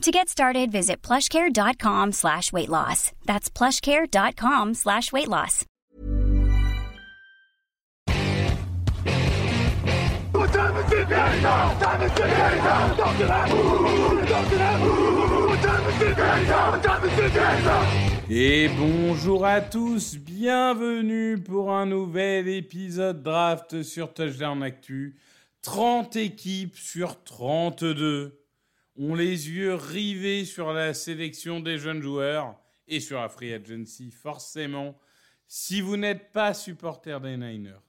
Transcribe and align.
To 0.00 0.10
get 0.10 0.30
started, 0.30 0.72
visit 0.72 1.02
plushcare.com 1.02 2.12
slash 2.12 2.54
weight 2.54 2.70
loss. 2.70 3.12
That's 3.26 3.50
plushcare.com 3.50 4.72
slash 4.72 5.12
weight 5.12 5.28
loss. 5.28 5.66
Et 18.30 18.68
bonjour 18.68 19.44
à 19.44 19.60
tous, 19.60 20.16
bienvenue 20.16 21.36
pour 21.42 21.72
un 21.72 21.84
nouvel 21.84 22.48
épisode 22.48 23.22
draft 23.22 23.82
sur 23.82 24.14
Touchdown 24.14 24.62
Actu. 24.62 25.16
30 25.60 26.16
équipes 26.16 26.78
sur 26.78 27.22
32 27.22 28.39
ont 29.00 29.14
les 29.14 29.48
yeux 29.48 29.74
rivés 29.74 30.44
sur 30.44 30.74
la 30.74 30.92
sélection 30.92 31.60
des 31.60 31.78
jeunes 31.78 32.02
joueurs 32.02 32.54
et 32.86 33.00
sur 33.00 33.18
la 33.18 33.30
free 33.30 33.54
agency, 33.54 34.10
forcément. 34.10 34.98
Si 35.48 35.80
vous 35.80 35.96
n'êtes 35.96 36.32
pas 36.32 36.52
supporter 36.52 37.18
des 37.20 37.38
Niners, 37.38 37.80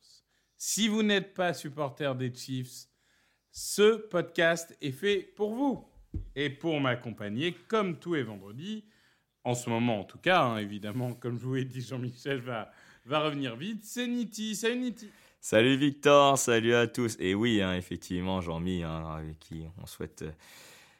si 0.57 0.87
vous 0.87 1.03
n'êtes 1.03 1.33
pas 1.33 1.53
supporter 1.53 2.15
des 2.15 2.33
Chiefs, 2.33 2.87
ce 3.51 3.97
podcast 3.97 4.75
est 4.81 4.91
fait 4.91 5.19
pour 5.35 5.53
vous. 5.53 5.85
Et 6.35 6.49
pour 6.49 6.79
m'accompagner, 6.79 7.53
comme 7.67 7.99
tous 7.99 8.13
les 8.13 8.23
vendredis, 8.23 8.85
en 9.43 9.53
ce 9.53 9.69
moment 9.69 9.99
en 9.99 10.03
tout 10.05 10.17
cas, 10.17 10.41
hein, 10.41 10.57
évidemment, 10.59 11.13
comme 11.13 11.37
je 11.37 11.43
vous 11.43 11.55
l'ai 11.55 11.65
dit, 11.65 11.81
Jean-Michel 11.81 12.39
va, 12.39 12.71
va 13.05 13.19
revenir 13.19 13.57
vite, 13.57 13.83
c'est 13.83 14.07
Niti. 14.07 14.55
Salut 14.55 14.79
Niti. 14.79 15.09
Salut 15.41 15.75
Victor, 15.75 16.37
salut 16.37 16.75
à 16.75 16.87
tous. 16.87 17.17
Et 17.19 17.33
oui, 17.33 17.61
hein, 17.61 17.75
effectivement, 17.75 18.39
Jean-Mi, 18.39 18.83
hein, 18.83 19.15
avec 19.17 19.39
qui 19.39 19.65
on 19.81 19.85
souhaite 19.85 20.21
euh, 20.21 20.31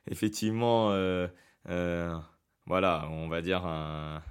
effectivement, 0.08 0.92
euh, 0.92 1.28
euh, 1.70 2.16
voilà, 2.66 3.08
on 3.12 3.28
va 3.28 3.42
dire, 3.42 3.66
un- 3.66 4.22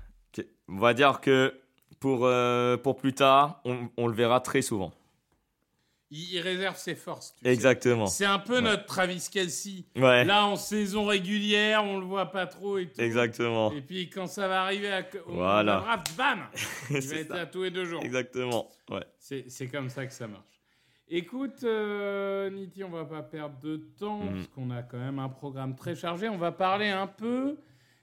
on 0.68 0.78
va 0.78 0.94
dire 0.94 1.20
que 1.20 1.54
pour, 1.98 2.24
euh, 2.24 2.76
pour 2.76 2.96
plus 2.96 3.12
tard, 3.12 3.60
on, 3.64 3.88
on 3.96 4.06
le 4.06 4.14
verra 4.14 4.40
très 4.40 4.62
souvent. 4.62 4.92
Il, 6.12 6.32
il 6.34 6.40
réserve 6.40 6.76
ses 6.76 6.94
forces. 6.96 7.34
tu. 7.40 7.46
Exactement. 7.48 8.06
C'est 8.06 8.24
un 8.24 8.38
peu 8.40 8.54
Ouais. 8.56 8.60
notre 8.62 8.84
Travis 8.86 9.28
Kelsey. 9.30 9.84
Ouais, 9.96 10.24
Là, 10.24 10.44
en 10.46 10.56
saison 10.56 11.04
régulière, 11.06 11.84
on 11.84 11.98
le 12.00 12.04
voit 12.06 12.26
pas 12.32 12.46
trop 12.46 12.78
et 12.78 12.86
tout. 12.88 13.00
exactement. 13.00 13.70
Et 13.72 13.80
puis 13.80 14.10
quand 14.10 14.26
ça 14.26 14.48
va 14.48 14.62
arriver 14.62 14.92
à, 14.92 15.04
au 15.26 15.34
Voilà. 15.34 15.76
draft, 15.80 16.16
bam 16.16 16.46
Il 16.90 17.00
va 17.28 17.40
être 17.42 17.58
les 17.58 17.70
deux 17.70 17.84
jours. 17.84 18.02
Exactement. 18.02 18.68
Ouais. 18.90 19.04
C'est 19.18 19.68
comme 19.68 19.88
ça 19.88 20.04
que 20.06 20.12
ça 20.12 20.26
marche. 20.26 20.42
Écoute, 21.12 21.64
euh, 21.64 22.48
Niti, 22.50 22.84
on 22.84 22.90
va 22.90 23.04
pas 23.04 23.22
perdre 23.22 23.58
de 23.60 23.76
temps 23.98 24.20
Mhm. 24.22 24.32
parce 24.34 24.46
qu'on 24.48 24.70
a 24.70 24.82
quand 24.82 24.98
même 24.98 25.18
un 25.18 25.28
programme 25.28 25.74
très 25.74 25.96
chargé. 25.96 26.28
On 26.28 26.38
va 26.38 26.52
parler 26.52 26.88
un 26.88 27.08
peu 27.08 27.58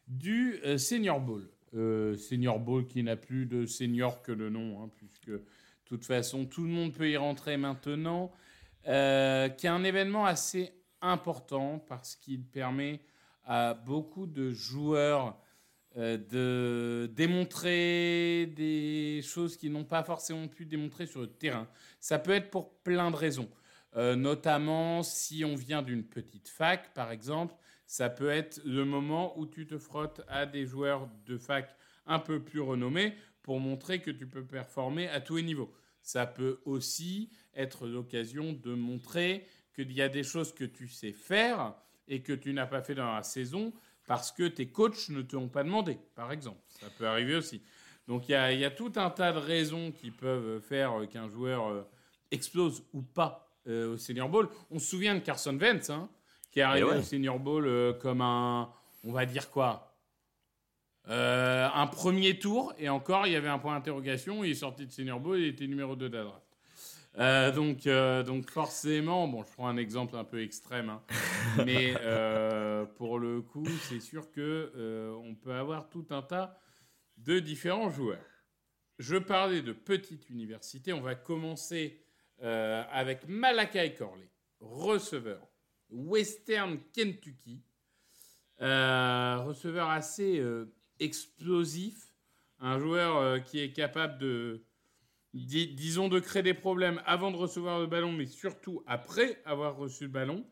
du 0.08 0.60
euh, 0.66 0.78
Senior 0.78 1.22
Bowl. 1.22 1.50
Euh, 1.74 2.16
senior 2.16 2.60
Bowl 2.60 2.86
qui 2.86 3.04
n'a 3.04 3.16
plus 3.18 3.46
de 3.46 3.66
senior 3.66 4.22
que 4.22 4.32
le 4.32 4.50
nom, 4.50 4.82
hein, 4.84 4.90
puisque 4.96 5.30
de 5.30 5.42
toute 5.86 6.06
façon 6.06 6.46
tout 6.46 6.64
le 6.64 6.70
monde 6.70 6.94
peut 6.94 7.10
y 7.10 7.18
rentrer 7.18 7.56
maintenant. 7.58 8.32
Euh, 8.88 9.50
qui 9.50 9.66
est 9.66 9.70
un 9.70 9.84
événement 9.84 10.26
assez 10.26 10.72
important 11.02 11.80
parce 11.90 12.16
qu'il 12.16 12.42
permet 12.46 13.02
à 13.44 13.74
beaucoup 13.74 14.28
de 14.28 14.52
joueurs 14.52 15.38
de 15.98 17.10
démontrer 17.14 18.52
des 18.56 19.22
choses 19.24 19.58
qu'ils 19.58 19.72
n'ont 19.72 19.84
pas 19.84 20.04
forcément 20.04 20.48
pu 20.48 20.66
démontrer 20.66 21.08
sur 21.08 21.22
le 21.22 21.28
terrain. 21.28 21.68
Ça 22.00 22.20
peut 22.20 22.32
être 22.32 22.52
pour 22.52 22.78
plein 22.84 23.10
de 23.10 23.16
raisons. 23.16 23.50
Euh, 23.96 24.16
notamment 24.16 25.02
si 25.02 25.44
on 25.44 25.56
vient 25.56 25.82
d'une 25.82 26.04
petite 26.04 26.50
fac, 26.50 26.94
par 26.94 27.12
exemple, 27.12 27.56
ça 27.88 28.10
peut 28.10 28.30
être 28.30 28.62
le 28.64 28.86
moment 28.86 29.38
où 29.40 29.48
tu 29.48 29.66
te 29.66 29.78
frottes 29.78 30.22
à 30.28 30.46
des 30.46 30.66
joueurs 30.66 31.10
de 31.26 31.38
fac 31.38 31.76
un 32.06 32.20
peu 32.20 32.44
plus 32.44 32.60
renommés 32.60 33.16
pour 33.42 33.60
montrer 33.60 34.00
que 34.00 34.12
tu 34.12 34.28
peux 34.28 34.46
performer 34.46 35.08
à 35.08 35.20
tous 35.20 35.38
les 35.38 35.44
niveaux. 35.44 35.74
Ça 36.02 36.28
peut 36.28 36.60
aussi 36.66 37.30
être 37.56 37.88
l'occasion 37.88 38.54
de 38.54 38.76
montrer 38.76 39.48
qu'il 39.74 39.92
y 39.92 40.02
a 40.02 40.10
des 40.10 40.24
choses 40.24 40.54
que 40.54 40.66
tu 40.66 40.88
sais 40.88 41.14
faire 41.14 41.74
et 42.08 42.22
que 42.22 42.34
tu 42.34 42.54
n'as 42.54 42.68
pas 42.68 42.82
fait 42.82 42.96
dans 42.96 43.14
la 43.14 43.24
saison 43.24 43.74
parce 44.08 44.32
que 44.32 44.48
tes 44.48 44.70
coachs 44.70 45.10
ne 45.10 45.22
te 45.22 45.36
l'ont 45.36 45.50
pas 45.50 45.64
demandé, 45.64 46.00
par 46.16 46.32
exemple. 46.32 46.62
Ça 46.68 46.88
peut 46.98 47.08
arriver 47.08 47.36
aussi. 47.36 47.62
Donc 48.08 48.28
il 48.30 48.32
y 48.32 48.36
a, 48.36 48.52
il 48.54 48.60
y 48.60 48.66
a 48.66 48.72
tout 48.72 48.94
un 48.96 49.10
tas 49.10 49.34
de 49.34 49.38
raisons 49.38 49.92
qui 49.92 50.10
peuvent 50.12 50.62
faire 50.62 51.08
qu'un 51.12 51.28
joueur 51.28 51.68
euh, 51.68 51.84
explose 52.32 52.84
ou 52.94 53.02
pas 53.02 53.48
euh, 53.68 53.94
au 53.94 53.98
Senior 53.98 54.30
Bowl. 54.30 54.50
On 54.72 54.80
se 54.80 54.88
souvient 54.88 55.14
de 55.14 55.20
Carson 55.20 55.58
Wentz, 55.60 55.90
hein, 55.90 56.10
qui 56.52 56.60
est 56.60 56.64
arrivé 56.64 56.88
ouais. 56.88 56.98
au 56.98 57.02
Senior 57.04 57.38
Bowl 57.38 57.68
euh, 57.68 57.94
comme 57.94 58.22
un, 58.22 58.72
on 59.04 59.12
va 59.12 59.26
dire 59.26 59.52
quoi 59.52 59.94
Euh, 61.10 61.68
Un 61.74 61.88
premier 61.88 62.40
tour, 62.40 62.74
et 62.78 62.88
encore, 62.88 63.28
il 63.28 63.34
y 63.34 63.36
avait 63.36 63.50
un 63.50 63.60
point 63.60 63.76
d'interrogation, 63.76 64.44
il 64.44 64.52
est 64.52 64.56
sorti 64.56 64.86
de 64.86 64.92
Senior 64.92 65.20
Bowl, 65.20 65.38
il 65.38 65.48
était 65.48 65.68
numéro 65.68 65.96
2 65.98 66.10
de 66.10 66.18
la 66.18 66.24
draft. 66.24 66.47
Euh, 67.20 67.52
donc, 67.52 67.88
euh, 67.88 68.22
donc 68.22 68.50
forcément, 68.50 69.28
bon, 69.28 69.44
je 69.44 69.52
prends 69.52 69.68
un 69.68 69.78
exemple 69.78 70.16
un 70.16 70.24
peu 70.24 70.42
extrême, 70.42 70.90
hein, 70.90 71.02
mais 71.66 71.96
euh, 72.02 72.86
pour 72.86 73.18
le 73.18 73.42
coup, 73.42 73.66
c'est 73.90 74.00
sûr 74.00 74.32
que 74.32 75.12
on 75.24 75.34
peut 75.36 75.54
avoir 75.54 75.90
tout 75.90 76.06
un 76.12 76.22
tas 76.22 76.60
de 77.18 77.40
différents 77.40 77.90
joueurs. 77.90 78.24
Je 79.00 79.16
parlais 79.18 79.62
de 79.62 79.74
petite 79.74 80.30
université. 80.30 80.94
On 80.94 81.02
va 81.02 81.16
commencer 81.16 82.04
avec 82.40 83.28
Malakai 83.28 83.96
Corley, 83.96 84.30
receveur, 84.60 85.48
Western 85.90 86.80
Kentucky, 86.94 87.64
receveur 88.60 89.90
assez 89.90 90.44
explosif, 91.00 92.14
un 92.60 92.78
joueur 92.78 93.42
qui 93.44 93.60
est 93.60 93.72
capable 93.72 94.20
de, 94.20 94.67
dis- 95.46 95.68
disons, 95.68 96.10
de 96.10 96.20
créer 96.20 96.44
des 96.44 96.54
problèmes 96.54 97.02
avant 97.06 97.32
de 97.32 97.38
recevoir 97.38 97.80
le 97.80 97.88
ballon, 97.88 98.12
mais 98.12 98.26
surtout 98.26 98.84
après 98.88 99.42
avoir 99.46 99.78
reçu 99.78 100.06
le 100.06 100.10
ballon. 100.10 100.46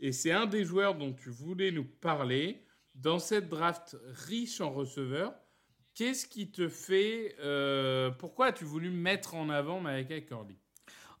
Et 0.00 0.12
c'est 0.12 0.32
un 0.32 0.46
des 0.46 0.64
joueurs 0.64 0.94
dont 0.94 1.12
tu 1.12 1.30
voulais 1.30 1.72
nous 1.72 1.84
parler 1.84 2.62
dans 2.94 3.18
cette 3.18 3.48
draft 3.48 3.96
riche 4.26 4.60
en 4.60 4.70
receveurs. 4.70 5.34
Qu'est-ce 5.94 6.26
qui 6.26 6.50
te 6.50 6.68
fait. 6.68 7.34
euh, 7.40 8.10
pourquoi 8.10 8.46
as-tu 8.46 8.64
voulu 8.64 8.90
mettre 8.90 9.34
en 9.34 9.48
avant 9.50 9.80
Malakai 9.80 10.24
Corley? 10.24 10.56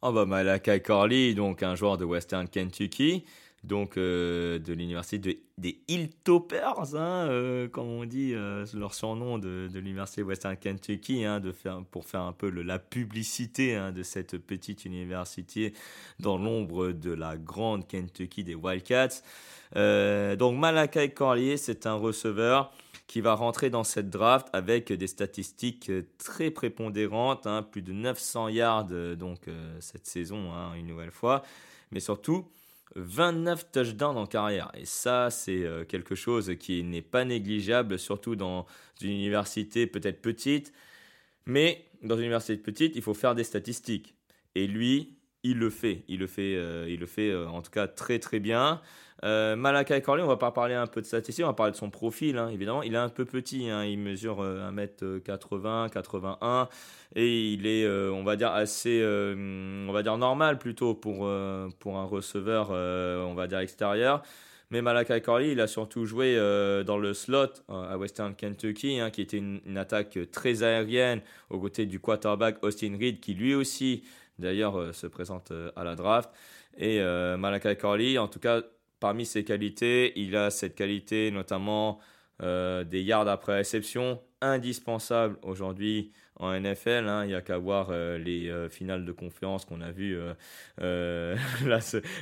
Oh 0.00 0.12
bah 0.12 0.26
Malakai 0.26 0.80
Corley, 0.80 1.34
donc 1.34 1.64
un 1.64 1.74
joueur 1.74 1.98
de 1.98 2.04
Western 2.04 2.48
Kentucky, 2.48 3.24
donc 3.64 3.96
euh, 3.96 4.58
de 4.58 4.72
l'université 4.72 5.18
de- 5.18 5.38
des 5.58 5.80
Hilltoppers, 5.88 6.94
hein, 6.94 7.26
euh, 7.28 7.68
comme 7.68 7.88
on 7.88 8.04
dit, 8.04 8.32
euh, 8.32 8.64
leur 8.74 8.94
surnom 8.94 9.38
de, 9.38 9.68
de 9.72 9.78
l'université 9.80 10.22
Western 10.22 10.56
Kentucky, 10.56 11.24
hein, 11.24 11.42
pour 11.90 12.04
faire 12.04 12.22
un 12.22 12.32
peu 12.32 12.48
la 12.50 12.78
publicité 12.78 13.74
hein, 13.74 13.90
de 13.90 14.02
cette 14.04 14.38
petite 14.38 14.84
université 14.84 15.72
dans 16.20 16.38
l'ombre 16.38 16.92
de 16.92 17.10
la 17.10 17.36
grande 17.36 17.86
Kentucky 17.88 18.44
des 18.44 18.54
Wildcats. 18.54 19.22
Donc 19.74 20.56
Malakai 20.58 21.10
Corley, 21.10 21.56
c'est 21.56 21.86
un 21.86 21.94
receveur 21.94 22.72
qui 23.06 23.20
va 23.20 23.34
rentrer 23.34 23.70
dans 23.70 23.84
cette 23.84 24.10
draft 24.10 24.48
avec 24.52 24.92
des 24.92 25.06
statistiques 25.06 25.90
très 26.18 26.50
prépondérantes, 26.50 27.46
plus 27.70 27.82
de 27.82 27.92
900 27.92 28.48
yards 28.48 28.88
donc 29.16 29.40
cette 29.80 30.06
saison, 30.06 30.52
une 30.74 30.86
nouvelle 30.86 31.10
fois, 31.10 31.42
mais 31.90 32.00
surtout 32.00 32.46
29 32.96 33.70
touchdowns 33.72 34.16
en 34.16 34.26
carrière. 34.26 34.70
Et 34.74 34.84
ça, 34.84 35.30
c'est 35.30 35.64
euh, 35.64 35.84
quelque 35.84 36.14
chose 36.14 36.54
qui 36.58 36.82
n'est 36.84 37.02
pas 37.02 37.24
négligeable, 37.24 37.98
surtout 37.98 38.36
dans 38.36 38.66
une 39.00 39.10
université 39.10 39.86
peut-être 39.86 40.20
petite, 40.22 40.72
Mais 41.46 41.86
dans 42.02 42.16
une 42.16 42.24
université 42.24 42.56
petite, 42.62 42.96
il 42.96 43.02
faut 43.02 43.14
faire 43.14 43.34
des 43.34 43.44
statistiques. 43.44 44.14
Et 44.54 44.66
lui, 44.66 45.17
il 45.42 45.58
le 45.58 45.70
fait. 45.70 46.02
Il 46.08 46.20
le 46.20 46.26
fait, 46.26 46.56
euh, 46.56 46.86
il 46.88 47.00
le 47.00 47.06
fait 47.06 47.30
euh, 47.30 47.46
en 47.48 47.62
tout 47.62 47.70
cas 47.70 47.86
très 47.86 48.18
très 48.18 48.40
bien. 48.40 48.80
Euh, 49.24 49.56
Malakai 49.56 50.00
Corley, 50.00 50.22
on 50.22 50.28
va 50.28 50.36
pas 50.36 50.52
parler 50.52 50.74
un 50.74 50.86
peu 50.86 51.00
de 51.00 51.06
statistiques, 51.06 51.44
on 51.44 51.48
va 51.48 51.54
parler 51.54 51.72
de 51.72 51.76
son 51.76 51.90
profil, 51.90 52.38
hein, 52.38 52.48
évidemment. 52.50 52.82
Il 52.82 52.94
est 52.94 52.98
un 52.98 53.08
peu 53.08 53.24
petit, 53.24 53.68
hein, 53.68 53.84
il 53.84 53.98
mesure 53.98 54.44
1m80, 54.44 55.90
81, 55.90 56.68
et 57.16 57.52
il 57.52 57.66
est, 57.66 57.88
on 57.88 58.22
va 58.22 58.36
dire, 58.36 58.52
assez, 58.52 59.02
on 59.04 59.92
va 59.92 60.04
dire 60.04 60.16
normal 60.18 60.58
plutôt 60.58 60.94
pour, 60.94 61.28
pour 61.80 61.96
un 61.98 62.04
receveur, 62.04 62.70
on 62.70 63.34
va 63.34 63.48
dire, 63.48 63.58
extérieur. 63.58 64.22
Mais 64.70 64.82
Malakai 64.82 65.20
Corley, 65.20 65.50
il 65.50 65.60
a 65.60 65.66
surtout 65.66 66.04
joué 66.04 66.36
dans 66.86 66.98
le 66.98 67.12
slot 67.12 67.54
à 67.68 67.98
Western 67.98 68.36
Kentucky, 68.36 69.00
hein, 69.00 69.10
qui 69.10 69.22
était 69.22 69.38
une, 69.38 69.60
une, 69.66 69.78
attaque 69.78 70.16
très 70.30 70.62
aérienne, 70.62 71.22
aux 71.50 71.58
côtés 71.58 71.86
du 71.86 71.98
quarterback 71.98 72.62
Austin 72.62 72.96
Reed, 72.96 73.18
qui 73.18 73.34
lui 73.34 73.56
aussi 73.56 74.04
d'ailleurs 74.38 74.78
euh, 74.78 74.92
se 74.92 75.06
présente 75.06 75.50
euh, 75.50 75.70
à 75.76 75.84
la 75.84 75.94
draft. 75.94 76.30
Et 76.76 77.00
euh, 77.00 77.36
Malakai 77.36 77.76
Corley, 77.76 78.18
en 78.18 78.28
tout 78.28 78.38
cas, 78.38 78.62
parmi 79.00 79.26
ses 79.26 79.44
qualités, 79.44 80.12
il 80.16 80.36
a 80.36 80.50
cette 80.50 80.74
qualité 80.74 81.30
notamment 81.30 82.00
des 82.40 83.02
yards 83.02 83.26
après 83.26 83.56
réception, 83.56 84.20
indispensable 84.40 85.38
aujourd'hui 85.42 86.12
en 86.36 86.52
NFL. 86.52 87.08
Hein. 87.08 87.24
Il 87.24 87.28
n'y 87.28 87.34
a 87.34 87.40
qu'à 87.40 87.58
voir 87.58 87.90
les 87.90 88.68
finales 88.70 89.04
de 89.04 89.10
conférence 89.10 89.64
qu'on 89.64 89.80
a 89.80 89.90
vues 89.90 90.16
le 90.78 91.36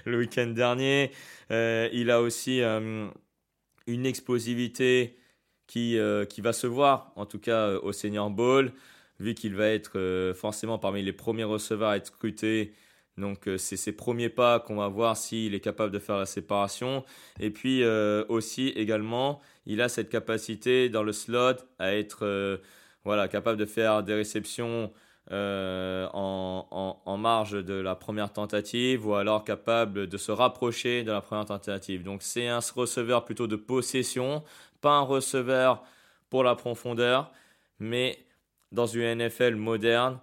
week-end 0.06 0.46
dernier. 0.46 1.10
il 1.50 2.10
a 2.10 2.22
aussi 2.22 2.62
une 2.62 4.06
explosivité 4.06 5.18
qui, 5.66 5.98
qui 6.30 6.40
va 6.40 6.54
se 6.54 6.66
voir, 6.66 7.12
en 7.16 7.26
tout 7.26 7.38
cas 7.38 7.72
au 7.72 7.92
Senior 7.92 8.30
Bowl 8.30 8.72
vu 9.20 9.34
qu'il 9.34 9.54
va 9.54 9.68
être 9.68 9.98
euh, 9.98 10.34
forcément 10.34 10.78
parmi 10.78 11.02
les 11.02 11.12
premiers 11.12 11.44
receveurs 11.44 11.90
à 11.90 11.96
être 11.96 12.06
scrutés. 12.06 12.74
Donc 13.16 13.48
euh, 13.48 13.56
c'est 13.56 13.76
ses 13.76 13.92
premiers 13.92 14.28
pas 14.28 14.60
qu'on 14.60 14.76
va 14.76 14.88
voir 14.88 15.16
s'il 15.16 15.54
est 15.54 15.60
capable 15.60 15.92
de 15.92 15.98
faire 15.98 16.18
la 16.18 16.26
séparation. 16.26 17.04
Et 17.40 17.50
puis 17.50 17.82
euh, 17.82 18.24
aussi 18.28 18.68
également, 18.70 19.40
il 19.66 19.80
a 19.80 19.88
cette 19.88 20.10
capacité 20.10 20.88
dans 20.88 21.02
le 21.02 21.12
slot 21.12 21.56
à 21.78 21.94
être 21.94 22.60
voilà, 23.04 23.28
capable 23.28 23.58
de 23.58 23.66
faire 23.66 24.02
des 24.02 24.14
réceptions 24.14 24.92
en, 25.30 26.98
en, 27.04 27.16
marge 27.16 27.52
de 27.64 27.74
la 27.74 27.96
première 27.96 28.32
tentative 28.32 29.06
ou 29.06 29.14
alors 29.14 29.42
capable 29.44 30.06
de 30.06 30.16
se 30.18 30.30
rapprocher 30.30 31.02
de 31.02 31.10
la 31.10 31.20
première 31.20 31.46
tentative. 31.46 32.04
Donc 32.04 32.22
c'est 32.22 32.46
un 32.46 32.60
receveur 32.74 33.24
plutôt 33.24 33.48
de 33.48 33.56
possession, 33.56 34.44
pas 34.80 34.92
un 34.92 35.00
receveur 35.00 35.82
pour 36.30 36.44
la 36.44 36.54
profondeur, 36.54 37.32
mais 37.80 38.25
dans 38.72 38.86
une 38.86 39.14
NFL 39.14 39.56
moderne, 39.56 40.20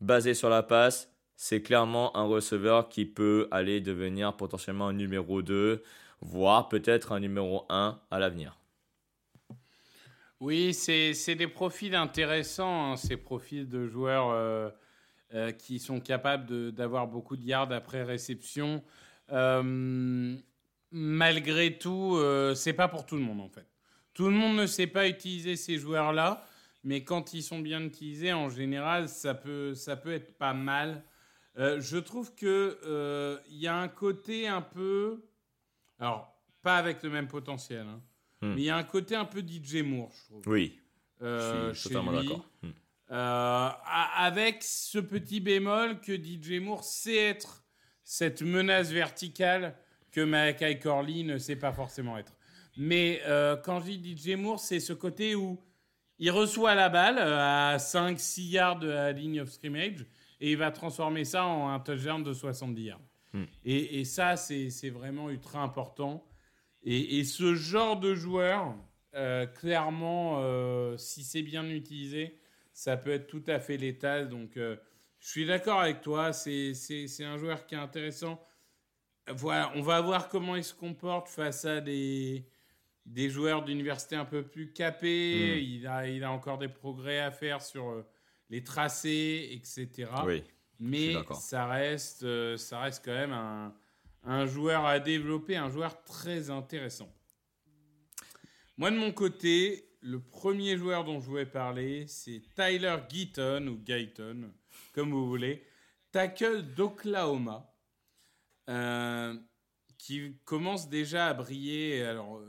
basée 0.00 0.34
sur 0.34 0.48
la 0.48 0.62
passe, 0.62 1.10
c'est 1.36 1.62
clairement 1.62 2.16
un 2.16 2.24
receveur 2.24 2.88
qui 2.88 3.06
peut 3.06 3.48
aller 3.50 3.80
devenir 3.80 4.36
potentiellement 4.36 4.88
un 4.88 4.92
numéro 4.92 5.42
2, 5.42 5.82
voire 6.20 6.68
peut-être 6.68 7.12
un 7.12 7.20
numéro 7.20 7.66
1 7.68 8.00
à 8.10 8.18
l'avenir. 8.18 8.58
Oui, 10.40 10.74
c'est 10.74 11.34
des 11.34 11.48
profils 11.48 11.94
intéressants, 11.94 12.92
hein, 12.92 12.96
ces 12.96 13.16
profils 13.16 13.68
de 13.68 13.86
joueurs 13.86 14.30
euh, 14.30 14.68
euh, 15.32 15.52
qui 15.52 15.78
sont 15.78 16.00
capables 16.00 16.72
d'avoir 16.72 17.06
beaucoup 17.06 17.36
de 17.36 17.44
yards 17.44 17.72
après 17.72 18.02
réception. 18.02 18.82
Euh, 19.32 20.36
malgré 20.90 21.78
tout, 21.78 22.20
c'est 22.54 22.74
pas 22.74 22.88
pour 22.88 23.06
tout 23.06 23.16
le 23.16 23.22
monde 23.22 23.40
en 23.40 23.48
fait. 23.48 23.66
Tout 24.12 24.26
le 24.26 24.32
monde 24.32 24.56
ne 24.56 24.66
sait 24.66 24.86
pas 24.86 25.08
utiliser 25.08 25.56
ces 25.56 25.78
joueurs-là 25.78 26.44
mais 26.84 27.02
quand 27.02 27.32
ils 27.32 27.42
sont 27.42 27.58
bien 27.58 27.82
utilisés, 27.82 28.32
en 28.32 28.50
général, 28.50 29.08
ça 29.08 29.34
peut, 29.34 29.74
ça 29.74 29.96
peut 29.96 30.12
être 30.12 30.36
pas 30.36 30.52
mal. 30.52 31.02
Euh, 31.56 31.80
je 31.80 31.96
trouve 31.96 32.34
que 32.34 32.78
euh, 32.84 33.38
il 33.48 33.56
y 33.56 33.66
a 33.66 33.76
un 33.76 33.88
côté 33.88 34.46
un 34.46 34.60
peu, 34.60 35.24
alors 35.98 36.30
pas 36.62 36.76
avec 36.76 37.02
le 37.02 37.10
même 37.10 37.26
potentiel, 37.26 37.86
hein, 37.86 38.02
hmm. 38.42 38.54
mais 38.54 38.60
il 38.60 38.64
y 38.64 38.70
a 38.70 38.76
un 38.76 38.84
côté 38.84 39.16
un 39.16 39.24
peu 39.24 39.40
DJ 39.40 39.76
Moore, 39.82 40.12
je 40.12 40.24
trouve. 40.24 40.42
Oui. 40.46 40.78
Euh, 41.22 41.72
je 41.72 41.80
suis 41.80 41.88
totalement 41.88 42.12
d'accord. 42.12 42.44
Hmm. 42.62 42.70
avec 43.08 44.62
ce 44.62 44.98
petit 44.98 45.40
bémol 45.40 46.00
que 46.00 46.12
DJ 46.12 46.60
Moore 46.60 46.84
sait 46.84 47.16
être 47.16 47.64
cette 48.02 48.42
menace 48.42 48.90
verticale 48.90 49.76
que 50.10 50.20
Malakai 50.20 50.78
Corley 50.78 51.22
ne 51.22 51.38
sait 51.38 51.56
pas 51.56 51.72
forcément 51.72 52.18
être. 52.18 52.36
Mais 52.76 53.22
quand 53.62 53.80
je 53.80 53.92
dis 53.92 54.16
DJ 54.16 54.36
Moore, 54.36 54.58
c'est 54.58 54.80
ce 54.80 54.92
côté 54.92 55.34
où 55.36 55.58
il 56.18 56.30
reçoit 56.30 56.74
la 56.74 56.88
balle 56.88 57.18
euh, 57.18 57.74
à 57.74 57.76
5-6 57.76 58.50
yards 58.50 58.78
de 58.78 58.88
la 58.88 59.12
ligne 59.12 59.40
of 59.40 59.50
scrimmage 59.50 60.06
et 60.40 60.52
il 60.52 60.56
va 60.56 60.70
transformer 60.70 61.24
ça 61.24 61.44
en 61.44 61.70
un 61.70 61.80
touchdown 61.80 62.22
de 62.22 62.32
70 62.32 62.82
yards. 62.82 63.00
Hmm. 63.32 63.44
Et, 63.64 64.04
ça, 64.04 64.36
c'est 64.36 64.90
vraiment 64.90 65.28
ultra 65.28 65.60
important. 65.60 66.24
Et, 66.84 67.24
ce 67.24 67.54
genre 67.54 67.98
de 67.98 68.14
joueur, 68.14 68.76
euh, 69.14 69.46
clairement, 69.46 70.36
euh, 70.38 70.96
si 70.96 71.24
c'est 71.24 71.42
bien 71.42 71.68
utilisé, 71.68 72.38
ça 72.72 72.96
peut 72.96 73.10
être 73.10 73.26
tout 73.26 73.42
à 73.48 73.58
fait 73.58 73.76
létal. 73.76 74.28
Donc, 74.28 74.52
je 74.56 74.78
suis 75.20 75.46
d'accord 75.46 75.80
avec 75.80 76.00
toi. 76.00 76.32
C'est 76.32 76.74
un 77.20 77.38
joueur 77.38 77.66
qui 77.66 77.74
est 77.74 77.78
intéressant. 77.78 78.40
Voilà, 79.28 79.72
on 79.74 79.82
va 79.82 80.00
voir 80.00 80.28
comment 80.28 80.54
il 80.54 80.64
se 80.64 80.74
comporte 80.74 81.28
face 81.28 81.64
à 81.64 81.80
des, 81.80 82.46
des 83.06 83.28
joueurs 83.28 83.64
d'université 83.64 84.16
un 84.16 84.24
peu 84.24 84.42
plus 84.42 84.72
capés. 84.72 85.56
Hmm. 85.56 85.64
Il, 85.64 85.86
a, 85.86 86.08
il 86.08 86.24
a 86.24 86.32
encore 86.32 86.58
des 86.58 86.68
progrès 86.68 87.20
à 87.20 87.30
faire 87.30 87.62
sur 87.62 87.90
euh, 87.90 88.06
les 88.50 88.62
tracés, 88.62 89.48
etc. 89.52 90.10
Oui, 90.24 90.42
Mais 90.78 91.14
ça 91.32 91.66
reste, 91.66 92.24
euh, 92.24 92.56
ça 92.56 92.80
reste 92.80 93.04
quand 93.04 93.12
même 93.12 93.32
un, 93.32 93.74
un, 94.24 94.46
joueur 94.46 94.84
à 94.86 94.98
développer, 95.00 95.56
un 95.56 95.70
joueur 95.70 96.02
très 96.04 96.50
intéressant. 96.50 97.12
Moi, 98.76 98.90
de 98.90 98.96
mon 98.96 99.12
côté, 99.12 99.88
le 100.00 100.20
premier 100.20 100.76
joueur 100.76 101.04
dont 101.04 101.20
je 101.20 101.26
voulais 101.26 101.46
parler, 101.46 102.06
c'est 102.08 102.42
Tyler 102.54 102.96
Guyton, 103.08 103.66
ou 103.68 103.76
Guyton, 103.76 104.52
comme 104.92 105.10
vous 105.10 105.26
voulez, 105.26 105.64
tackle 106.10 106.62
d'Oklahoma, 106.74 107.72
euh, 108.68 109.34
qui 109.98 110.36
commence 110.44 110.88
déjà 110.88 111.28
à 111.28 111.34
briller. 111.34 112.02
Alors, 112.02 112.42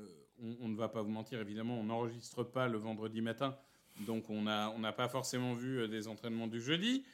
on, 0.61 0.67
ne 0.69 0.75
va 0.75 0.89
pas 0.89 1.01
vous 1.01 1.09
mentir, 1.09 1.39
évidemment, 1.39 1.79
on 1.79 1.83
n'enregistre 1.83 2.43
pas 2.43 2.67
le 2.67 2.77
vendredi 2.77 3.21
matin, 3.21 3.57
donc 4.01 4.29
on 4.29 4.41
n'a 4.41 4.93
pas 4.93 5.07
forcément 5.07 5.53
vu 5.53 5.79
euh, 5.79 5.87
des 5.87 6.07
entraînements 6.07 6.47
du 6.47 6.61
jeudi. 6.61 7.05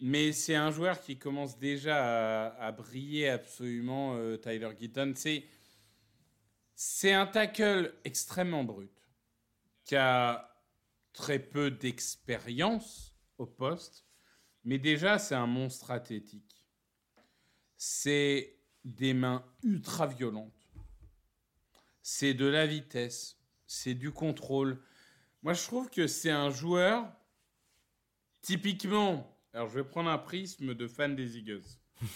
Mais 0.00 0.32
c'est 0.32 0.54
un 0.54 0.70
joueur 0.70 1.00
qui 1.00 1.18
commence 1.18 1.58
déjà 1.58 2.52
à, 2.54 2.70
briller 2.70 3.28
absolument, 3.30 4.14
euh, 4.14 4.36
Tyler 4.36 4.70
Gitton. 4.78 5.12
C'est 6.74 7.12
un 7.12 7.26
tackle 7.26 7.92
extrêmement 8.04 8.62
brut, 8.62 8.92
qui 9.84 9.96
a 9.96 10.56
très 11.12 11.40
peu 11.40 11.72
d'expérience 11.72 13.16
au 13.38 13.46
poste, 13.46 14.04
mais 14.62 14.78
déjà 14.78 15.18
c'est 15.18 15.34
un 15.34 15.46
monstre 15.48 15.90
athlétique. 15.90 16.64
C'est 17.76 18.56
des 18.84 19.14
mains 19.14 19.44
ultra 19.64 20.06
violentes 20.06 20.57
c'est 22.10 22.32
de 22.32 22.46
la 22.46 22.66
vitesse, 22.66 23.36
c'est 23.66 23.92
du 23.92 24.12
contrôle. 24.12 24.80
Moi, 25.42 25.52
je 25.52 25.62
trouve 25.64 25.90
que 25.90 26.06
c'est 26.06 26.30
un 26.30 26.48
joueur, 26.48 27.06
typiquement, 28.40 29.38
alors 29.52 29.68
je 29.68 29.74
vais 29.74 29.84
prendre 29.84 30.08
un 30.08 30.16
prisme 30.16 30.74
de 30.74 30.88
fan 30.88 31.14
des 31.14 31.36
Eagles. 31.36 31.68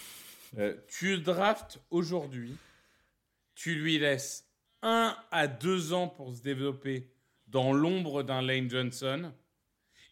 Euh, 0.59 0.77
tu 0.87 1.17
draftes 1.17 1.81
aujourd'hui, 1.89 2.55
tu 3.55 3.75
lui 3.75 3.99
laisses 3.99 4.47
un 4.83 5.17
à 5.31 5.47
deux 5.47 5.95
ans 5.95 6.09
pour 6.09 6.37
se 6.37 6.43
développer 6.43 7.11
dans 7.47 7.73
l'ombre 7.73 8.23
d'un 8.23 8.43
Lane 8.43 8.69
Johnson, 8.69 9.33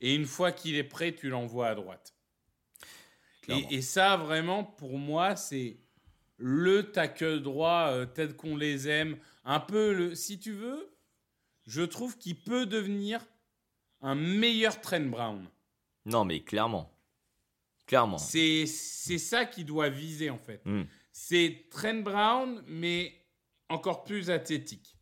et 0.01 0.15
une 0.15 0.25
fois 0.25 0.51
qu'il 0.51 0.77
est 0.77 0.85
prêt, 0.85 1.15
tu 1.15 1.29
l'envoies 1.29 1.69
à 1.69 1.75
droite. 1.75 2.15
Et, 3.49 3.83
ça, 3.83 4.17
vraiment, 4.17 4.65
pour 4.65 4.97
moi, 4.97 5.37
c'est 5.37 5.77
le 6.41 6.91
tackle 6.91 7.43
droit 7.43 7.91
euh, 7.91 8.07
tel 8.07 8.35
qu'on 8.35 8.57
les 8.57 8.89
aime, 8.89 9.17
un 9.45 9.61
peu 9.61 9.93
le, 9.93 10.15
si 10.15 10.39
tu 10.41 10.53
veux, 10.53 10.91
je 11.67 11.83
trouve 11.83 12.17
qu'il 12.19 12.37
peut 12.37 12.67
devenir 12.67 13.21
un 14.01 14.15
meilleur 14.15 14.81
Trent 14.81 15.01
Brown. 15.01 15.47
Non, 16.07 16.25
mais 16.25 16.41
clairement. 16.41 16.91
Clairement. 17.87 18.19
C'est, 18.19 18.67
ça 18.67 19.45
qu'il 19.45 19.67
doit 19.67 19.91
viser, 19.91 20.31
en 20.31 20.39
fait. 20.39 20.63
Hmm. 20.65 20.85
C'est 21.13 21.67
Trent 21.71 22.03
Brown, 22.03 22.63
mais 22.67 23.15
encore 23.69 24.05
plus 24.05 24.31
athlétique. 24.31 24.97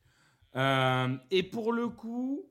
Euh, 0.57 1.17
et 1.31 1.43
pour 1.43 1.73
le 1.73 1.89
coup, 1.89 2.51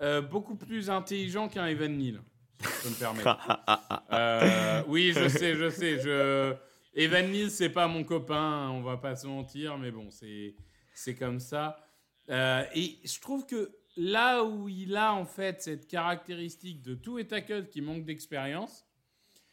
euh, 0.00 0.22
beaucoup 0.22 0.56
plus 0.56 0.88
intelligent 0.88 1.48
qu'un 1.48 1.66
Evan 1.66 1.96
Neal, 1.96 2.20
si 2.60 2.64
je 2.64 2.82
peux 2.82 2.88
me 2.88 2.94
permettre. 2.94 3.38
Euh, 4.12 4.82
oui, 4.88 5.12
je 5.14 5.26
sais, 5.26 5.54
je 5.54 5.70
sais. 5.70 5.98
Je... 5.98 6.54
Evan 6.94 7.30
Neal, 7.30 7.50
c'est 7.50 7.70
pas 7.70 7.88
mon 7.88 8.04
copain, 8.04 8.68
on 8.70 8.82
va 8.82 8.96
pas 8.96 9.16
se 9.16 9.26
mentir, 9.26 9.78
mais 9.78 9.90
bon, 9.90 10.10
c'est 10.10 10.54
c'est 10.94 11.14
comme 11.14 11.40
ça. 11.40 11.88
Euh, 12.28 12.64
et 12.74 12.98
je 13.04 13.20
trouve 13.20 13.46
que 13.46 13.76
là 13.96 14.44
où 14.44 14.68
il 14.68 14.96
a 14.96 15.12
en 15.14 15.24
fait 15.24 15.62
cette 15.62 15.88
caractéristique 15.88 16.82
de 16.82 16.94
tout 16.94 17.22
tackle 17.22 17.68
qui 17.68 17.80
manque 17.80 18.04
d'expérience, 18.04 18.86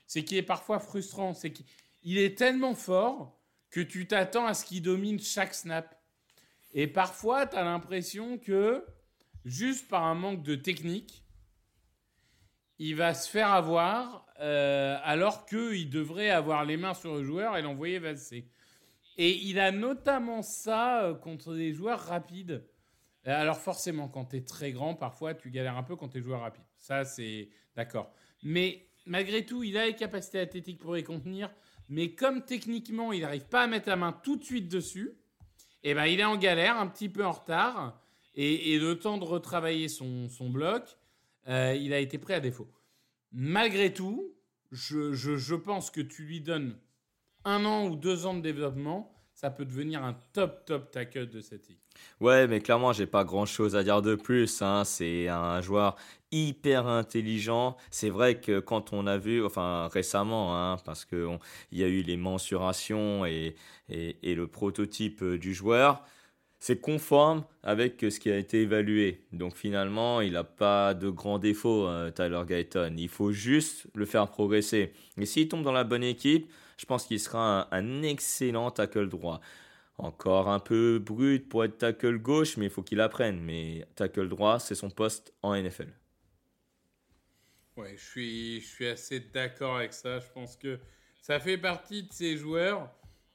c'est 0.06 0.24
qu'il 0.24 0.38
est 0.38 0.44
parfois 0.44 0.80
frustrant. 0.80 1.34
C'est 1.34 1.52
qu'il 1.52 2.18
est 2.18 2.38
tellement 2.38 2.76
fort 2.76 3.40
que 3.70 3.80
tu 3.80 4.08
t'attends 4.08 4.46
à 4.46 4.54
ce 4.54 4.66
qu'il 4.66 4.82
domine 4.82 5.20
chaque 5.20 5.54
snap. 5.54 5.96
Et 6.74 6.88
parfois, 6.88 7.48
tu 7.48 7.56
as 7.56 7.64
l'impression 7.64 8.38
que, 8.38 8.86
juste 9.46 9.88
par 9.88 10.04
un 10.04 10.16
manque 10.16 10.44
de 10.44 10.56
technique, 10.56 11.24
il 12.80 12.96
va 12.96 13.14
se 13.14 13.30
faire 13.30 13.52
avoir 13.52 14.26
euh, 14.40 14.98
alors 15.04 15.46
qu'il 15.46 15.90
devrait 15.90 16.30
avoir 16.30 16.64
les 16.64 16.78
mains 16.78 16.94
sur 16.94 17.16
le 17.16 17.24
joueur 17.24 17.58
et 17.58 17.62
l'envoyer 17.62 18.00
valser. 18.00 18.48
Et 19.18 19.32
il 19.32 19.60
a 19.60 19.72
notamment 19.72 20.42
ça 20.42 21.04
euh, 21.04 21.14
contre 21.14 21.54
des 21.54 21.74
joueurs 21.74 22.00
rapides. 22.00 22.66
Euh, 23.28 23.42
alors 23.42 23.60
forcément, 23.60 24.08
quand 24.08 24.26
tu 24.26 24.38
es 24.38 24.42
très 24.42 24.72
grand, 24.72 24.96
parfois 24.96 25.34
tu 25.34 25.52
galères 25.52 25.76
un 25.76 25.84
peu 25.84 25.98
quand 25.98 26.08
tu 26.08 26.20
es 26.20 26.22
joueur 26.22 26.40
rapide. 26.40 26.64
Ça, 26.78 27.04
c'est 27.04 27.50
d'accord. 27.76 28.14
Mais 28.44 28.88
malgré 29.06 29.46
tout, 29.46 29.62
il 29.62 29.78
a 29.78 29.86
les 29.86 29.96
capacités 29.96 30.40
athlétiques 30.40 30.80
pour 30.80 30.96
les 30.96 31.04
contenir. 31.04 31.52
Mais 31.90 32.14
comme 32.16 32.46
techniquement, 32.46 33.12
il 33.12 33.22
n'arrive 33.22 33.48
pas 33.48 33.64
à 33.64 33.68
mettre 33.68 33.90
la 33.90 33.98
main 33.98 34.14
tout 34.14 34.38
de 34.38 34.44
suite 34.44 34.70
dessus, 34.70 35.18
eh 35.84 35.94
ben, 35.94 36.06
il 36.06 36.22
est 36.22 36.26
en 36.26 36.38
galère, 36.38 36.78
un 36.78 36.88
petit 36.88 37.10
peu 37.10 37.26
en 37.26 37.32
retard. 37.32 38.00
Et, 38.36 38.78
le 38.80 38.98
temps 38.98 39.18
de 39.18 39.26
retravailler 39.26 39.90
son, 39.90 40.30
son 40.30 40.50
bloc, 40.50 40.98
euh, 41.48 41.76
il 41.76 41.94
a 41.94 42.00
été 42.00 42.18
prêt 42.18 42.36
à 42.36 42.40
défaut. 42.40 42.68
Malgré 43.32 43.94
tout, 43.94 44.34
je, 44.72 45.56
pense 45.56 45.92
que 45.92 46.02
tu 46.02 46.24
lui 46.24 46.42
donnes 46.42 46.78
un 47.46 47.66
an 47.66 47.88
ou 47.88 47.96
deux 47.96 48.26
ans 48.26 48.34
de 48.34 48.42
développement, 48.42 49.16
ça 49.34 49.50
peut 49.50 49.66
devenir 49.66 50.04
un 50.04 50.20
top, 50.34 50.66
top 50.66 50.92
tackle 50.92 51.30
de 51.30 51.40
cette 51.40 51.70
ligue. 51.70 51.80
Ouais, 52.20 52.48
mais 52.48 52.60
clairement, 52.60 52.92
j'ai 52.92 53.06
pas 53.06 53.24
grand 53.24 53.46
chose 53.46 53.76
à 53.76 53.84
dire 53.84 54.02
de 54.02 54.16
plus. 54.16 54.62
Hein. 54.62 54.84
C'est 54.84 55.30
un 55.30 55.62
joueur 55.62 55.96
hyper 56.32 56.88
intelligent. 56.88 57.78
C'est 57.90 58.10
vrai 58.10 58.40
que 58.40 58.60
quand 58.60 58.92
on 58.92 59.08
a 59.08 59.18
vu, 59.18 59.44
enfin 59.46 59.88
récemment, 59.88 60.56
hein, 60.56 60.78
parce 60.84 61.06
qu'il 61.06 61.40
y 61.72 61.84
a 61.84 61.88
eu 61.88 62.02
les 62.02 62.18
mensurations 62.18 63.26
et, 63.26 63.56
le 63.90 64.46
prototype 64.46 65.24
du 65.24 65.54
joueur, 65.54 66.04
c'est 66.60 66.82
conforme 66.82 67.46
avec 67.64 68.02
ce 68.02 68.20
qui 68.20 68.30
a 68.30 68.38
été 68.38 68.62
évalué. 68.62 69.24
Donc 69.32 69.56
finalement, 69.56 70.20
il 70.20 70.34
n'a 70.34 70.44
pas 70.44 70.94
de 70.94 71.10
grands 71.10 71.40
défauts, 71.40 71.88
euh, 71.88 72.12
Tyler 72.12 72.42
Guyton. 72.46 72.94
Il 72.98 73.08
faut 73.08 73.32
juste 73.32 73.88
le 73.96 74.06
faire 74.06 74.28
progresser. 74.28 74.94
Et 75.18 75.26
s'il 75.26 75.48
tombe 75.48 75.64
dans 75.64 75.72
la 75.72 75.86
bonne 75.86 76.04
équipe, 76.04 76.52
je 76.78 76.86
pense 76.86 77.06
qu'il 77.06 77.20
sera 77.20 77.74
un, 77.74 78.02
excellent 78.04 78.72
tackle 78.72 79.08
droit. 79.08 79.40
Encore 79.98 80.50
un 80.50 80.60
peu 80.60 81.00
brut 81.00 81.48
pour 81.48 81.64
être 81.64 81.78
tackle 81.78 82.18
gauche, 82.18 82.58
mais 82.58 82.66
il 82.66 82.72
faut 82.72 82.84
qu'il 82.84 83.02
apprenne. 83.02 83.40
Mais 83.40 83.86
tackle 83.96 84.28
droit, 84.28 84.60
c'est 84.60 84.76
son 84.76 84.90
poste 84.90 85.34
en 85.42 85.56
NFL. 85.56 85.94
Ouais, 87.78 87.96
je 87.96 88.04
suis, 88.04 88.62
je 88.62 88.68
suis 88.68 88.88
assez 88.88 89.22
d'accord 89.22 89.78
avec 89.78 89.94
ça. 89.94 90.20
Je 90.20 90.28
pense 90.34 90.58
que 90.58 90.80
ça 91.22 91.40
fait 91.40 91.58
partie 91.58 92.04
de 92.04 92.12
ces 92.12 92.36
joueurs. 92.36 92.90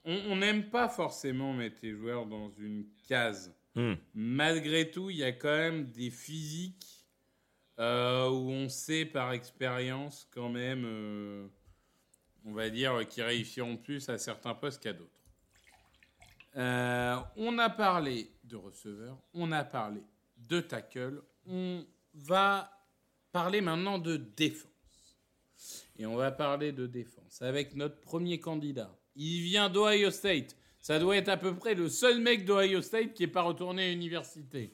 On 0.04 0.37
n'aime 0.37 0.68
pas 0.68 0.88
forcément 0.88 1.54
mettre 1.54 1.78
les 1.82 1.92
joueurs 1.92 2.26
dans 2.26 2.50
une 2.58 2.87
case. 3.08 3.54
Hmm. 3.75 3.94
Malgré 4.14 4.90
tout, 4.90 5.08
il 5.11 5.16
y 5.16 5.25
a 5.25 5.32
quand 5.32 5.56
même 5.56 5.90
des 5.90 6.11
physiques 6.11 7.06
euh, 7.78 8.28
où 8.28 8.50
on 8.50 8.68
sait 8.68 9.06
par 9.06 9.32
expérience 9.32 10.28
quand 10.30 10.50
même. 10.50 10.84
Euh, 10.84 11.49
on 12.44 12.52
va 12.52 12.70
dire, 12.70 13.06
qui 13.08 13.23
réussiront 13.23 13.76
plus 13.76 14.08
à 14.08 14.18
certains 14.18 14.54
postes 14.54 14.82
qu'à 14.82 14.92
d'autres. 14.92 15.11
Euh, 16.56 17.16
on 17.37 17.58
a 17.58 17.70
parlé 17.70 18.30
de 18.44 18.56
receveur, 18.56 19.18
on 19.32 19.50
a 19.50 19.64
parlé 19.64 20.02
de 20.37 20.61
tackle, 20.61 21.23
on 21.46 21.84
va 22.14 22.70
parler 23.32 23.61
maintenant 23.61 23.99
de 23.99 24.16
défense. 24.16 24.70
Et 25.96 26.06
on 26.06 26.16
va 26.16 26.30
parler 26.30 26.73
de 26.73 26.87
défense 26.87 27.42
avec 27.42 27.75
notre 27.75 28.00
premier 28.00 28.38
candidat. 28.38 28.94
Il 29.16 29.42
vient 29.42 29.68
d'Ohio 29.68 30.11
State. 30.11 30.56
Ça 30.80 30.99
doit 30.99 31.16
être 31.16 31.28
à 31.28 31.37
peu 31.37 31.54
près 31.54 31.75
le 31.75 31.88
seul 31.88 32.21
mec 32.21 32.44
d'Ohio 32.44 32.83
State 32.83 33.14
qui 33.14 33.23
n'est 33.23 33.33
pas 33.33 33.42
retourné 33.42 33.87
à 33.87 33.88
l'université. 33.90 34.73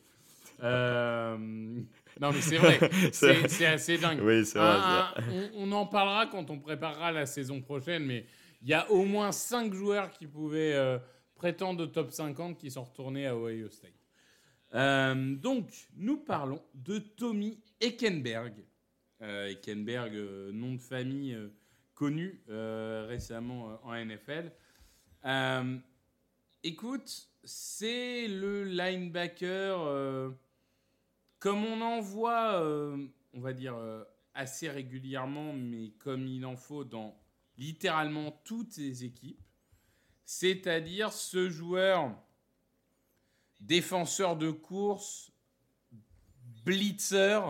Euh, 0.63 1.37
non, 1.39 2.33
mais 2.33 2.41
c'est 2.41 2.59
vrai. 2.59 2.79
c'est 3.13 3.67
assez 3.67 3.99
dingue. 3.99 4.21
Oui, 4.23 4.45
c'est 4.45 4.59
vrai. 4.59 4.77
on, 5.55 5.71
en 5.73 5.87
parlera 5.87 6.27
quand 6.27 6.51
on 6.51 6.59
préparera 6.59 7.13
la 7.13 7.27
saison 7.27 7.61
prochaine, 7.61 8.05
mais 8.05 8.27
il 8.63 8.69
y 8.69 8.75
a 8.75 8.91
au 8.91 9.05
moins 9.05 9.33
5 9.33 9.73
joueurs 9.73 10.11
qui 10.11 10.27
pouvaient 10.27 10.75
euh, 10.75 10.99
prétendre 11.35 11.85
au 11.85 11.87
top 11.87 12.11
50 12.11 12.59
qui 12.59 12.71
sont 12.71 12.85
retournés 12.85 13.27
à 13.27 13.37
Ohio 13.37 13.71
State. 13.71 13.95
Euh, 14.75 15.37
donc, 15.37 15.71
nous 15.97 16.19
parlons 16.19 16.63
de 16.75 16.99
Tommy 16.99 17.61
Eckenberg. 17.81 18.55
Eckenberg, 19.23 20.15
nom 20.53 20.75
de 20.75 20.81
famille 20.81 21.39
connu 22.01 22.41
récemment 23.09 23.79
en 23.85 23.95
NFL. 23.95 24.51
écoute, 26.65 27.29
c'est 27.45 28.27
le 28.27 28.65
linebacker 28.65 30.35
comme 31.41 31.65
on 31.65 31.81
en 31.81 32.01
voit, 32.01 32.61
euh, 32.61 33.09
on 33.33 33.41
va 33.41 33.55
dire, 33.55 33.75
euh, 33.75 34.05
assez 34.35 34.69
régulièrement, 34.69 35.55
mais 35.55 35.91
comme 35.99 36.27
il 36.27 36.45
en 36.45 36.55
faut 36.55 36.85
dans 36.85 37.19
littéralement 37.57 38.31
toutes 38.45 38.77
les 38.77 39.05
équipes, 39.05 39.43
c'est-à-dire 40.25 41.13
ce 41.13 41.49
joueur 41.49 42.15
défenseur 43.59 44.37
de 44.37 44.51
course, 44.51 45.33
blitzer, 46.65 47.41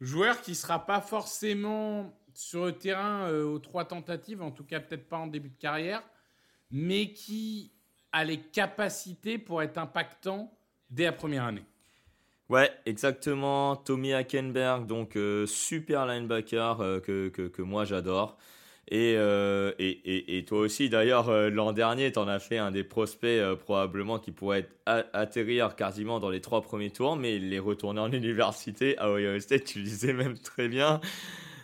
joueur 0.00 0.42
qui 0.42 0.52
ne 0.52 0.56
sera 0.56 0.86
pas 0.86 1.00
forcément 1.00 2.14
sur 2.40 2.64
le 2.64 2.72
terrain 2.72 3.28
euh, 3.28 3.44
aux 3.44 3.58
trois 3.58 3.84
tentatives, 3.84 4.40
en 4.40 4.50
tout 4.50 4.64
cas 4.64 4.80
peut-être 4.80 5.08
pas 5.08 5.18
en 5.18 5.26
début 5.26 5.50
de 5.50 5.58
carrière, 5.58 6.02
mais 6.70 7.12
qui 7.12 7.70
a 8.12 8.24
les 8.24 8.38
capacités 8.38 9.36
pour 9.36 9.62
être 9.62 9.76
impactant 9.76 10.50
dès 10.88 11.04
la 11.04 11.12
première 11.12 11.44
année. 11.44 11.64
Ouais, 12.48 12.70
exactement. 12.86 13.76
Tommy 13.76 14.14
Hackenberg, 14.14 14.86
donc 14.86 15.16
euh, 15.16 15.46
super 15.46 16.06
linebacker 16.06 16.80
euh, 16.80 17.00
que, 17.00 17.28
que, 17.28 17.62
moi 17.62 17.84
j'adore. 17.84 18.38
Et, 18.92 19.12
et, 19.12 19.78
et, 19.78 20.36
et, 20.38 20.44
toi 20.44 20.58
aussi, 20.58 20.88
d'ailleurs, 20.88 21.30
l'an 21.50 21.72
dernier, 21.72 22.10
tu 22.10 22.18
en 22.18 22.26
as 22.26 22.40
fait 22.40 22.58
un 22.58 22.72
des 22.72 22.82
prospects 22.82 23.54
probablement 23.60 24.18
qui 24.18 24.32
pourrait 24.32 24.68
atterrir 24.84 25.76
quasiment 25.76 26.18
dans 26.18 26.28
les 26.28 26.40
trois 26.40 26.60
premiers 26.60 26.90
tours, 26.90 27.14
mais 27.14 27.36
il 27.36 27.54
est 27.54 27.60
retourné 27.60 28.00
en 28.00 28.10
université 28.12 28.98
à 28.98 29.08
Ohio 29.12 29.38
State, 29.38 29.62
tu 29.62 29.78
le 29.78 29.84
disais 29.84 30.12
même 30.12 30.36
très 30.38 30.66
bien. 30.66 31.00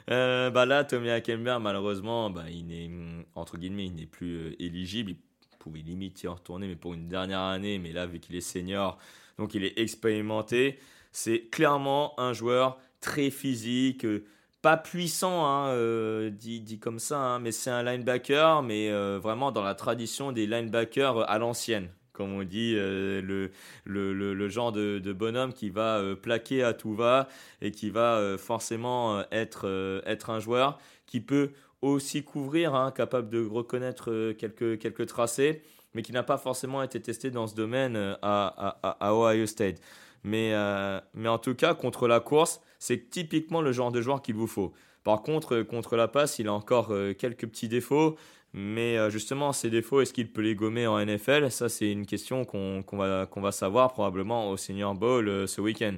Bah 0.08 0.66
là, 0.66 0.84
Tommy 0.84 1.10
Hackenberg, 1.10 1.60
malheureusement, 1.62 2.30
bah, 2.30 2.44
il 2.50 2.66
n'est, 2.66 2.90
entre 3.34 3.58
guillemets, 3.58 3.86
il 3.86 3.94
n'est 3.94 4.06
plus 4.06 4.54
éligible. 4.58 5.12
Il 5.12 5.58
pouvait 5.58 5.80
limite 5.80 6.22
y 6.22 6.28
retourner, 6.28 6.68
mais 6.68 6.76
pour 6.76 6.94
une 6.94 7.08
dernière 7.08 7.40
année. 7.40 7.78
Mais 7.78 7.92
là, 7.92 8.06
vu 8.06 8.20
qu'il 8.20 8.36
est 8.36 8.40
senior, 8.40 8.98
donc 9.38 9.54
il 9.54 9.64
est 9.64 9.78
expérimenté. 9.78 10.78
C'est 11.12 11.48
clairement 11.50 12.18
un 12.20 12.32
joueur 12.32 12.78
très 13.00 13.30
physique, 13.30 14.04
euh, 14.04 14.25
pas 14.62 14.76
puissant, 14.76 15.46
hein, 15.46 15.68
euh, 15.68 16.30
dit, 16.30 16.78
comme 16.80 16.98
ça, 16.98 17.18
hein, 17.18 17.38
mais 17.38 17.52
c'est 17.52 17.70
un 17.70 17.82
linebacker, 17.82 18.62
mais 18.62 18.90
euh, 18.90 19.18
vraiment 19.22 19.52
dans 19.52 19.62
la 19.62 19.75
tradition 19.75 20.32
des 20.32 20.46
linebackers 20.46 21.28
à 21.30 21.38
l'ancienne. 21.38 21.88
Comme 22.16 22.32
on 22.32 22.42
dit, 22.42 22.75
le, 22.75 23.50
le, 23.85 24.49
genre 24.49 24.73
de, 24.73 25.12
bonhomme 25.12 25.52
qui 25.52 25.70
va 25.70 26.02
plaquer 26.20 26.62
à 26.62 26.73
tout 26.73 26.94
va 26.94 27.28
et 27.61 27.70
qui 27.70 27.90
va 27.90 28.37
forcément 28.38 29.23
être, 29.30 30.02
être 30.06 30.30
un 30.30 30.40
joueur 30.40 30.78
qui 31.06 31.20
peut 31.20 31.50
aussi 31.82 32.25
couvrir, 32.25 32.75
hein, 32.75 32.90
capable 32.90 33.28
de 33.28 33.44
reconnaître 33.46 34.32
quelques, 34.32 34.78
quelques 34.78 35.06
tracés 35.06 35.62
mais 35.96 36.02
qui 36.02 36.12
n'a 36.12 36.23
pas 36.23 36.37
forcément 36.37 36.82
été 36.82 37.00
testé 37.00 37.30
dans 37.30 37.46
ce 37.46 37.54
domaine 37.54 37.96
euh, 37.96 38.14
à, 38.20 38.78
à, 39.00 39.14
Ohio 39.14 39.46
State. 39.46 39.80
Mais, 40.25 40.52
euh, 40.52 41.00
mais 41.14 41.28
en 41.28 41.38
tout 41.38 41.54
cas, 41.54 41.75
contre 41.75 42.06
la 42.06 42.20
course, 42.20 42.61
c'est 42.78 43.08
typiquement 43.08 43.62
le 43.62 43.73
genre 43.73 43.90
de 43.90 44.02
joueur 44.02 44.20
qu'il 44.20 44.35
vous 44.35 44.46
faut. 44.46 44.75
Par 45.04 45.23
contre, 45.23 45.56
euh, 45.56 45.64
contre 45.64 45.96
la 45.96 46.06
passe, 46.06 46.38
il 46.38 46.49
a 46.49 46.52
encore 46.52 46.92
quelques 47.18 47.46
petits 47.46 47.68
défauts. 47.68 48.16
Mais 48.56 49.10
justement, 49.10 49.52
ces 49.52 49.70
défauts, 49.70 50.00
est-ce 50.00 50.12
qu'il 50.12 50.32
peut 50.32 50.40
les 50.40 50.54
gommer 50.54 50.86
en 50.86 50.98
NFL 50.98 51.50
Ça, 51.50 51.68
c'est 51.68 51.92
une 51.92 52.06
question 52.06 52.44
qu'on 52.44 52.82
va, 52.92 53.52
savoir 53.52 53.92
probablement 53.92 54.50
au 54.50 54.56
Senior 54.56 54.94
Bowl 54.94 55.46
ce 55.46 55.60
week-end 55.60 55.96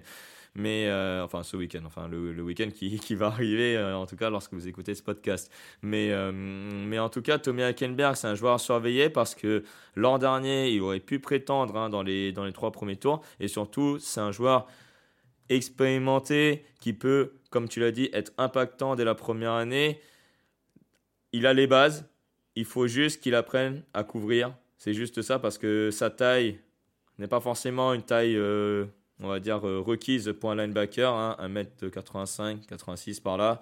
mais 0.59 0.89
euh, 0.89 1.25
enfin 1.25 1.43
ce 1.43 1.57
week-end, 1.57 1.83
enfin 1.87 2.09
le, 2.09 2.43
week-end 2.43 2.69
qui, 2.75 3.15
va 3.15 3.27
arriver, 3.27 3.77
euh, 3.77 3.97
en 3.97 4.07
tout 4.07 4.17
cas 4.17 4.29
lorsque 4.29 4.53
vous 4.53 4.69
écoutez 4.69 4.95
ce 4.95 5.03
podcast. 5.03 5.51
Mais, 5.83 6.11
euh, 6.11 6.99
en 6.99 7.09
tout 7.09 7.23
cas, 7.23 7.39
Tommy 7.39 7.63
Hackenberg, 7.63 8.17
c'est 8.17 8.27
un 8.27 8.35
joueur 8.35 8.55
à 8.55 8.59
surveiller 8.59 9.09
parce 9.09 9.35
que 9.35 9.65
l'an 9.95 10.19
dernier, 10.19 10.71
il 10.71 10.83
aurait 10.83 11.01
pu 11.01 11.21
prétendre 11.21 11.77
hein, 11.77 11.89
dans 11.89 12.03
les 12.03 12.35
trois 12.53 12.73
premiers 12.73 12.97
tours, 12.97 13.23
et 13.41 13.49
surtout, 13.49 13.99
c'est 14.01 14.21
un 14.21 14.33
joueur 14.33 14.67
expérimenté 15.49 16.65
qui 16.81 16.93
peut, 16.93 17.33
comme 17.51 17.69
tu 17.69 17.81
l'as 17.81 17.93
dit, 17.93 18.11
être 18.13 18.33
impactant 18.37 18.97
dès 18.97 19.05
la 19.05 19.15
première 19.15 19.53
année. 19.53 20.01
Il 21.33 21.47
a 21.47 21.55
les 21.55 21.67
bases, 21.67 22.09
il 22.59 22.65
faut 22.65 22.87
juste 22.87 23.23
qu'il 23.23 23.35
apprenne 23.35 23.83
à 23.95 24.05
couvrir. 24.05 24.55
C'est 24.77 24.95
juste 24.95 25.23
ça 25.23 25.39
parce 25.39 25.59
que 25.59 25.91
sa 25.91 26.11
taille 26.11 26.59
n'est 27.19 27.29
pas 27.29 27.41
forcément 27.41 27.95
une 27.95 28.03
taille 28.03 28.37
on 29.21 29.29
va 29.29 29.41
dire, 29.41 29.67
euh, 29.67 29.81
requise 29.81 30.33
pour 30.41 30.51
un 30.51 30.57
linebacker, 30.57 31.13
hein, 31.13 31.37
1m85, 31.41 32.67
86 32.67 33.21
par 33.21 33.37
là. 33.37 33.61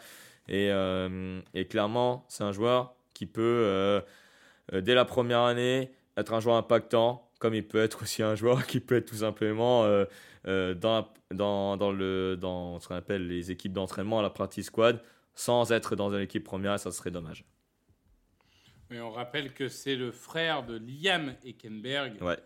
Et, 0.48 0.70
euh, 0.70 1.40
et 1.54 1.66
clairement, 1.66 2.24
c'est 2.28 2.44
un 2.44 2.52
joueur 2.52 2.94
qui 3.14 3.26
peut, 3.26 3.42
euh, 3.42 4.00
euh, 4.72 4.80
dès 4.80 4.94
la 4.94 5.04
première 5.04 5.40
année, 5.40 5.90
être 6.16 6.32
un 6.32 6.40
joueur 6.40 6.56
impactant, 6.56 7.28
comme 7.38 7.54
il 7.54 7.66
peut 7.66 7.82
être 7.82 8.02
aussi 8.02 8.22
un 8.22 8.34
joueur 8.34 8.66
qui 8.66 8.80
peut 8.80 8.96
être 8.96 9.06
tout 9.06 9.16
simplement 9.16 9.84
euh, 9.84 10.04
euh, 10.46 10.74
dans, 10.74 11.08
dans, 11.32 11.76
dans, 11.76 11.90
le, 11.90 12.36
dans 12.36 12.78
ce 12.80 12.88
qu'on 12.88 12.94
appelle 12.94 13.26
les 13.26 13.50
équipes 13.50 13.72
d'entraînement 13.72 14.22
la 14.22 14.30
practice 14.30 14.66
squad, 14.66 15.00
sans 15.34 15.72
être 15.72 15.96
dans 15.96 16.12
une 16.14 16.20
équipe 16.22 16.44
première, 16.44 16.78
ça 16.78 16.90
serait 16.92 17.10
dommage. 17.10 17.44
Mais 18.90 19.00
on 19.00 19.11
rappelle 19.11 19.52
que 19.52 19.69
c'est 19.69 19.97
le 19.97 20.12
frère 20.12 20.64
de 20.64 20.78
Liam 20.78 21.35
Eckenberg, 21.45 22.23
Ouais. 22.23 22.37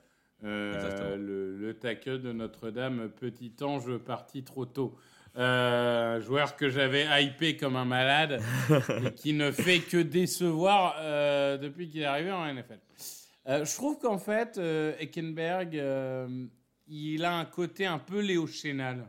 euh, 0.45 1.17
le, 1.17 1.57
le 1.57 1.75
tackle 1.75 2.21
de 2.23 2.33
Notre-Dame, 2.33 3.11
petit 3.11 3.53
ange 3.63 3.97
parti 3.99 4.43
trop 4.43 4.65
tôt. 4.67 4.97
Euh, 5.37 6.21
joueur 6.21 6.57
que 6.57 6.69
j'avais 6.71 7.07
hypé 7.23 7.57
comme 7.57 7.77
un 7.77 7.85
malade 7.85 8.43
et 9.07 9.13
qui 9.15 9.33
ne 9.33 9.53
fait 9.53 9.79
que 9.79 9.99
décevoir 9.99 10.97
euh, 10.99 11.57
depuis 11.57 11.89
qu'il 11.89 12.01
est 12.03 12.07
arrivé 12.07 12.33
en 12.33 12.45
NFL. 12.53 12.79
Euh, 13.47 13.65
je 13.65 13.75
trouve 13.77 13.99
qu'en 14.01 14.19
fait, 14.19 14.59
Eckenberg, 14.59 15.75
il 16.89 17.25
a 17.25 17.37
un 17.37 17.45
côté 17.45 17.87
un 17.87 17.99
peu 17.99 18.21
Léo 18.21 18.47
Chénal. 18.49 19.07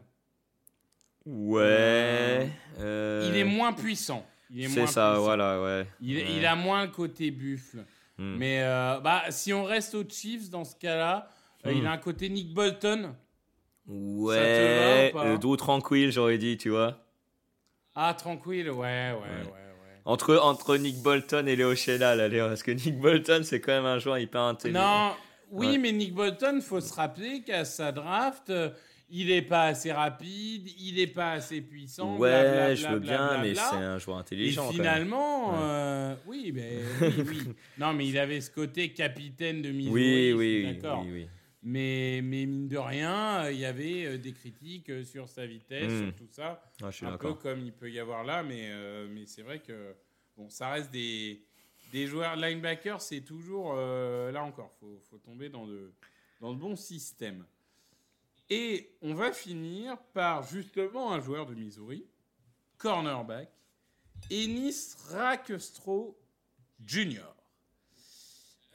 Ouais. 1.26 2.50
Il 2.80 3.36
est 3.36 3.44
moins 3.44 3.74
puissant. 3.74 4.26
C'est 4.54 4.88
ça, 4.88 5.10
puissant. 5.12 5.22
voilà, 5.22 5.62
ouais. 5.62 5.88
Il, 6.02 6.18
Ouais. 6.18 6.26
il 6.38 6.46
a 6.46 6.56
moins 6.56 6.86
le 6.86 6.92
côté 6.92 7.32
buffle. 7.32 7.86
Hmm. 8.18 8.36
Mais 8.38 8.62
euh, 8.62 9.00
bah, 9.00 9.24
si 9.30 9.54
on 9.54 9.64
reste 9.64 9.96
aux 9.96 10.04
Chiefs 10.08 10.50
dans 10.50 10.64
ce 10.66 10.76
cas-là, 10.76 11.28
euh, 11.66 11.72
Hmm. 11.74 11.78
il 11.78 11.86
a 11.88 11.92
un 11.92 11.98
côté 11.98 12.30
Nick 12.30 12.54
Bolton. 12.54 13.16
Ouais, 13.88 15.12
pas 15.14 15.26
euh, 15.26 15.38
dos 15.38 15.56
tranquille, 15.58 16.12
j'aurais 16.12 16.38
dit, 16.38 16.58
tu 16.58 16.70
vois. 16.70 16.98
Ah, 17.96 18.14
tranquille, 18.14 18.70
ouais, 18.70 19.12
ouais, 19.12 19.14
ouais. 19.14 19.52
ouais. 19.52 20.02
Entre, 20.06 20.36
entre 20.38 20.78
Nick 20.78 21.02
Bolton 21.02 21.46
et 21.48 21.56
Léo 21.56 21.74
allez, 22.02 22.40
parce 22.40 22.64
que 22.64 22.72
Nick 22.72 23.00
Bolton, 23.00 23.42
c'est 23.44 23.60
quand 23.62 23.72
même 23.72 23.86
un 23.86 24.00
joueur 24.00 24.18
hyper 24.18 24.42
intelligent. 24.42 24.80
Non, 24.80 25.14
oui, 25.52 25.72
Ouais. 25.72 25.78
mais 25.78 25.92
Nick 25.92 26.14
Bolton, 26.14 26.62
faut 26.62 26.80
se 26.82 26.94
rappeler 26.94 27.42
qu'à 27.44 27.66
sa 27.66 27.92
draft, 27.92 28.52
il 29.12 29.28
n'est 29.28 29.42
pas 29.42 29.66
assez 29.66 29.92
rapide, 29.92 30.68
il 30.80 30.96
n'est 30.96 31.06
pas 31.08 31.34
assez 31.34 31.62
puissant. 31.62 32.18
Ouais, 32.18 32.76
je 32.76 32.88
veux 32.88 33.00
bien, 33.00 33.42
mais 33.42 33.54
c'est 33.54 33.62
un 33.76 33.98
joueur 34.00 34.18
Et 34.18 34.22
intelligent. 34.22 34.62
quand 34.64 34.68
même. 34.72 34.78
finalement, 34.82 35.50
Ouais. 35.52 35.58
euh, 35.62 36.16
oui, 36.26 36.52
ben, 36.52 36.80
oui, 37.02 37.24
oui. 37.28 37.38
Non, 37.78 37.94
mais 37.94 38.08
il 38.08 38.18
avait 38.18 38.40
ce 38.42 38.50
côté 38.50 38.94
capitaine 38.94 39.62
de 39.62 39.70
Missouri. 39.72 40.34
Oui, 40.34 40.34
oui, 40.34 40.64
oui, 40.66 40.74
d'accord. 40.76 41.04
oui, 41.06 41.12
oui. 41.12 41.28
Mais, 41.64 42.22
mais 42.24 42.46
mine 42.48 42.68
de 42.68 42.78
rien, 42.78 43.44
euh, 43.46 43.52
il 43.52 43.60
y 43.60 43.66
avait 43.66 44.06
euh, 44.06 44.18
des 44.18 44.32
critiques 44.34 44.92
sur 45.06 45.30
sa 45.30 45.46
vitesse, 45.46 45.92
sur 45.96 46.16
tout 46.16 46.28
ça. 46.32 46.64
Ah, 46.82 46.90
je 46.90 46.96
suis 46.98 47.06
un 47.06 47.18
peu 47.18 47.34
comme 47.36 47.60
il 47.64 47.72
peut 47.74 47.92
y 47.92 48.00
avoir 48.00 48.24
là, 48.24 48.42
mais, 48.42 48.70
euh, 48.72 49.08
mais 49.14 49.28
c'est 49.28 49.44
vrai 49.44 49.60
que 49.60 49.94
bon, 50.36 50.50
ça 50.50 50.72
reste 50.72 50.90
des, 50.92 51.44
des 51.92 52.08
joueurs 52.08 52.36
linebackers, 52.36 53.00
c'est 53.02 53.22
toujours 53.22 53.76
euh, 53.78 54.32
là 54.32 54.44
encore, 54.44 54.72
faut, 54.80 55.00
faut 55.10 55.18
tomber 55.20 55.50
dans 55.50 55.68
de, 55.68 55.92
dans 56.40 56.50
le 56.50 56.56
bon 56.58 56.76
système. 56.76 57.46
Et 58.54 58.98
on 59.02 59.14
va 59.14 59.32
finir 59.32 59.98
par 60.14 60.44
justement 60.46 61.14
un 61.14 61.22
joueur 61.22 61.46
de 61.46 61.56
Missouri, 61.56 62.06
cornerback, 62.78 63.50
Ennis 64.30 64.96
Rackestro 65.10 66.20
Jr. 66.86 67.24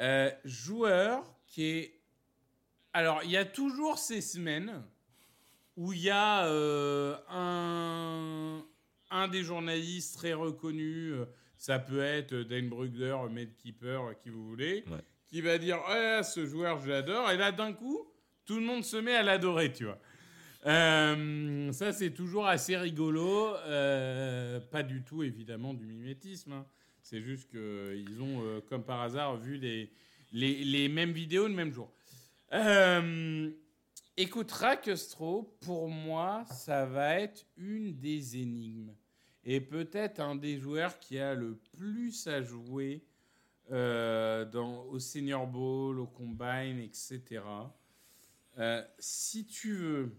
Euh, 0.01 0.31
joueur 0.45 1.25
qui 1.47 1.65
est 1.65 1.93
alors, 2.95 3.23
il 3.25 3.31
y 3.31 3.37
a 3.37 3.45
toujours 3.45 3.99
ces 3.99 4.23
semaines 4.23 4.83
où 5.77 5.93
il 5.93 6.01
y 6.01 6.09
a 6.11 6.47
euh, 6.47 7.15
un, 7.29 8.65
un 9.11 9.29
des 9.29 9.43
journalistes 9.43 10.17
très 10.17 10.33
reconnus, 10.33 11.13
euh, 11.13 11.27
ça 11.59 11.79
peut 11.79 12.01
être 12.01 12.35
Dan 12.35 12.71
Brugler, 12.71 13.15
Medkeeper, 13.31 14.19
qui 14.21 14.31
vous 14.31 14.49
voulez, 14.49 14.83
Ouais. 14.91 15.05
qui 15.27 15.43
va 15.43 15.59
dire 15.59 15.79
Ouais, 15.91 16.23
ce 16.25 16.47
joueur, 16.47 16.81
je 16.81 16.89
l'adore. 16.89 17.31
Et 17.31 17.37
là, 17.37 17.53
d'un 17.53 17.75
coup, 17.75 18.11
tout 18.47 18.57
le 18.57 18.65
monde 18.65 18.85
se 18.85 18.97
met 18.97 19.15
à 19.15 19.23
l'adorer, 19.23 19.73
tu 19.73 19.85
vois. 19.85 19.99
Euh, 20.67 21.73
ça, 21.73 21.93
c'est 21.93 22.11
toujours 22.11 22.47
assez 22.47 22.77
rigolo. 22.77 23.55
Euh, 23.67 24.59
pas 24.59 24.83
du 24.83 25.03
tout, 25.03 25.23
évidemment, 25.23 25.75
du 25.75 25.85
mimétisme. 25.85 26.53
hein. 26.53 26.67
C'est 27.03 27.23
juste 27.23 27.49
qu'ils 27.51 28.21
ont, 28.21 28.43
euh, 28.43 28.61
comme 28.69 28.83
par 28.83 29.03
hasard, 29.03 29.37
vu 29.37 29.59
les, 29.59 29.93
les, 30.33 30.89
mêmes 30.89 31.13
vidéos 31.13 31.47
le 31.47 31.55
même 31.55 31.73
jour. 31.73 31.93
Écoute, 34.17 34.51
Rackestro, 34.51 35.57
pour 35.61 35.89
moi, 35.89 36.45
ça 36.51 36.85
va 36.87 37.21
être 37.21 37.47
une 37.57 37.97
des 37.97 38.39
énigmes. 38.39 38.93
Et 39.45 39.61
peut-être 39.61 40.19
un 40.19 40.35
des 40.35 40.59
joueurs 40.59 40.99
qui 40.99 41.19
a 41.19 41.35
le 41.35 41.61
plus 41.77 42.27
à 42.27 42.43
jouer 42.43 43.05
dans, 43.71 44.87
au 44.91 44.99
Senior 44.99 45.47
Bowl, 45.47 46.01
au 46.01 46.07
Combine, 46.07 46.81
etc. 46.81 47.41
Euh, 48.59 48.83
si 48.99 49.47
tu 49.47 49.75
veux, 49.75 50.17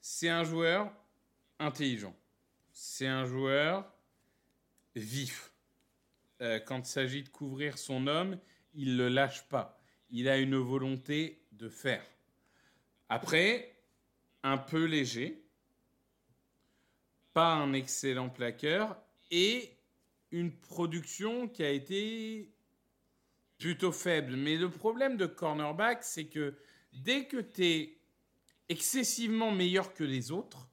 c'est 0.00 0.28
un 0.28 0.44
joueur 0.44 0.92
intelligent. 1.58 2.14
C'est 2.72 3.06
un 3.06 3.24
joueur 3.24 3.90
vif. 4.96 5.52
Euh, 6.40 6.58
quand 6.58 6.78
il 6.78 6.86
s'agit 6.86 7.22
de 7.22 7.28
couvrir 7.28 7.78
son 7.78 8.06
homme, 8.06 8.38
il 8.74 8.96
ne 8.96 9.04
le 9.04 9.08
lâche 9.08 9.48
pas. 9.48 9.80
Il 10.10 10.28
a 10.28 10.38
une 10.38 10.56
volonté 10.56 11.40
de 11.52 11.68
faire. 11.68 12.04
Après, 13.08 13.76
un 14.42 14.58
peu 14.58 14.84
léger, 14.84 15.44
pas 17.32 17.54
un 17.54 17.72
excellent 17.72 18.28
plaqueur 18.28 18.96
et 19.30 19.70
une 20.30 20.52
production 20.52 21.48
qui 21.48 21.62
a 21.62 21.70
été 21.70 22.52
plutôt 23.58 23.92
faible. 23.92 24.36
Mais 24.36 24.56
le 24.56 24.68
problème 24.68 25.16
de 25.16 25.26
cornerback, 25.26 26.02
c'est 26.02 26.26
que 26.26 26.56
dès 26.94 27.26
que 27.26 27.38
tu 27.38 27.64
es 27.64 27.98
excessivement 28.68 29.50
meilleur 29.50 29.92
que 29.94 30.04
les 30.04 30.30
autres, 30.30 30.68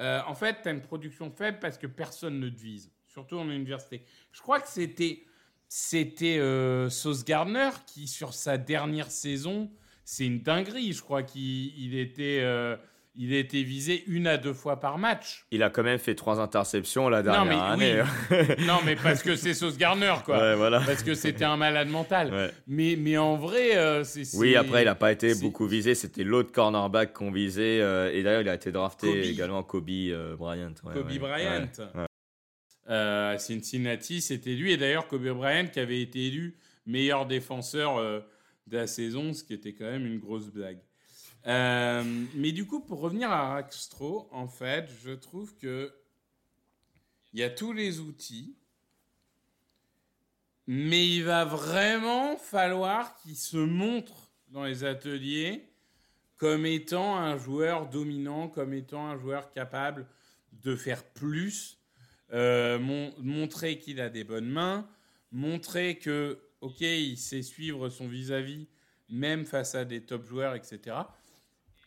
euh, 0.00 0.20
en 0.26 0.34
fait, 0.34 0.62
tu 0.62 0.68
as 0.68 0.72
une 0.72 0.82
production 0.82 1.30
faible 1.30 1.58
parce 1.58 1.78
que 1.78 1.86
personne 1.86 2.38
ne 2.40 2.48
te 2.48 2.60
vise, 2.60 2.92
surtout 3.06 3.36
en 3.36 3.48
université. 3.50 4.04
Je 4.32 4.40
crois 4.40 4.60
que 4.60 4.68
c'était 4.68 5.24
c'était 5.68 6.38
euh, 6.38 6.88
Sauce 6.88 7.24
Gardner 7.24 7.70
qui, 7.86 8.06
sur 8.06 8.34
sa 8.34 8.56
dernière 8.56 9.10
saison, 9.10 9.70
c'est 10.04 10.24
une 10.24 10.40
dinguerie. 10.40 10.92
Je 10.92 11.02
crois 11.02 11.22
qu'il 11.22 11.76
il 11.76 11.98
était, 11.98 12.40
euh, 12.42 12.76
il 13.18 13.32
était 13.32 13.62
visé 13.62 14.04
une 14.06 14.26
à 14.26 14.36
deux 14.36 14.52
fois 14.52 14.78
par 14.78 14.98
match. 14.98 15.46
Il 15.50 15.62
a 15.62 15.70
quand 15.70 15.82
même 15.82 15.98
fait 15.98 16.14
trois 16.14 16.38
interceptions 16.40 17.08
la 17.08 17.22
Non, 17.22 17.32
dernière 17.32 17.76
mais 17.76 17.84
année. 17.84 18.00
hein. 18.00 18.06
oui. 18.58 18.66
non, 18.66 18.78
mais 18.84 18.96
parce 18.96 19.22
que 19.22 19.36
c'est 19.36 19.54
Sauce 19.54 19.78
Gardner, 19.78 20.14
quoi. 20.24 20.38
ouais, 20.38 20.54
voilà. 20.54 20.80
Parce 20.84 21.02
que 21.02 21.14
c'était 21.14 21.44
un 21.44 21.56
malade 21.56 21.88
mental. 21.88 22.32
Ouais. 22.32 22.50
Mais, 22.66 22.96
mais 22.98 23.16
en 23.16 23.36
vrai, 23.36 23.76
euh, 23.76 24.04
c'est. 24.04 24.36
Oui, 24.36 24.54
après, 24.56 24.82
il 24.82 24.86
n'a 24.86 24.94
pas 24.94 25.12
été 25.12 25.34
beaucoup 25.34 25.66
visé. 25.66 25.94
C'était 25.94 26.24
l'autre 26.24 26.52
cornerback 26.52 27.12
qu'on 27.12 27.30
visait. 27.30 27.80
euh, 27.80 28.12
et 28.12 28.22
d'ailleurs, 28.22 28.42
il 28.42 28.48
a 28.48 28.54
été 28.54 28.70
drafté 28.72 29.06
Kobe. 29.08 29.16
également 29.24 29.62
Kobe 29.62 29.88
euh, 29.90 30.36
Bryant. 30.36 30.74
ouais, 30.84 30.92
Kobe. 30.94 31.18
Bryant. 31.18 31.68
À 32.88 33.36
Cincinnati, 33.38 34.20
c'était 34.20 34.54
lui. 34.54 34.72
Et 34.72 34.76
d'ailleurs, 34.76 35.08
Kobe 35.08 35.26
Bryant 35.28 35.66
qui 35.66 35.80
avait 35.80 36.00
été 36.00 36.26
élu 36.26 36.56
meilleur 36.86 37.26
défenseur 37.26 38.00
de 38.66 38.76
la 38.76 38.86
saison, 38.86 39.32
ce 39.32 39.42
qui 39.42 39.54
était 39.54 39.72
quand 39.72 39.86
même 39.86 40.06
une 40.06 40.18
grosse 40.20 40.48
blague. 40.50 40.78
Euh, 41.46 42.02
mais 42.34 42.52
du 42.52 42.66
coup, 42.66 42.80
pour 42.80 43.00
revenir 43.00 43.30
à 43.30 43.48
Rackstro, 43.54 44.28
en 44.32 44.48
fait, 44.48 44.90
je 45.02 45.12
trouve 45.12 45.54
que 45.56 45.92
il 47.32 47.38
y 47.38 47.44
a 47.44 47.50
tous 47.50 47.72
les 47.72 48.00
outils, 48.00 48.56
mais 50.66 51.08
il 51.08 51.24
va 51.24 51.44
vraiment 51.44 52.36
falloir 52.36 53.16
qu'il 53.16 53.36
se 53.36 53.56
montre 53.56 54.30
dans 54.48 54.64
les 54.64 54.84
ateliers 54.84 55.68
comme 56.38 56.66
étant 56.66 57.16
un 57.18 57.38
joueur 57.38 57.88
dominant, 57.88 58.48
comme 58.48 58.74
étant 58.74 59.08
un 59.08 59.18
joueur 59.18 59.52
capable 59.52 60.06
de 60.52 60.76
faire 60.76 61.04
plus, 61.04 61.78
euh, 62.32 62.78
mon- 62.78 63.14
montrer 63.18 63.78
qu'il 63.78 64.00
a 64.00 64.10
des 64.10 64.24
bonnes 64.24 64.48
mains, 64.50 64.88
montrer 65.32 65.98
que, 65.98 66.38
ok, 66.60 66.80
il 66.82 67.18
sait 67.18 67.42
suivre 67.42 67.88
son 67.90 68.08
vis-à-vis, 68.08 68.68
même 69.08 69.46
face 69.46 69.74
à 69.74 69.84
des 69.84 70.02
top 70.02 70.26
joueurs, 70.26 70.54
etc. 70.54 71.15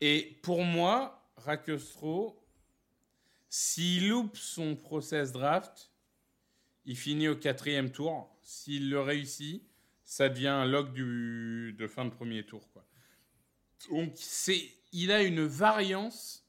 Et 0.02 0.40
pour 0.44 0.64
moi, 0.64 1.28
Rackestro, 1.38 2.42
s'il 3.50 4.10
loupe 4.10 4.38
son 4.38 4.76
process 4.76 5.32
draft, 5.32 5.92
il 6.86 6.96
finit 6.98 7.28
au 7.28 7.36
quatrième 7.36 7.92
tour. 7.92 8.30
S'il 8.42 8.90
le 8.90 9.02
réussit, 9.02 9.64
ça 10.04 10.30
devient 10.30 10.48
un 10.48 10.66
lock 10.66 10.94
du, 10.94 11.76
de 11.78 11.88
fin 11.88 12.06
de 12.06 12.10
premier 12.12 12.44
tour. 12.46 12.68
Quoi. 12.72 12.86
Donc, 13.90 14.12
c'est, 14.16 14.62
il 14.92 15.12
a 15.12 15.24
une 15.24 15.46
variance 15.46 16.46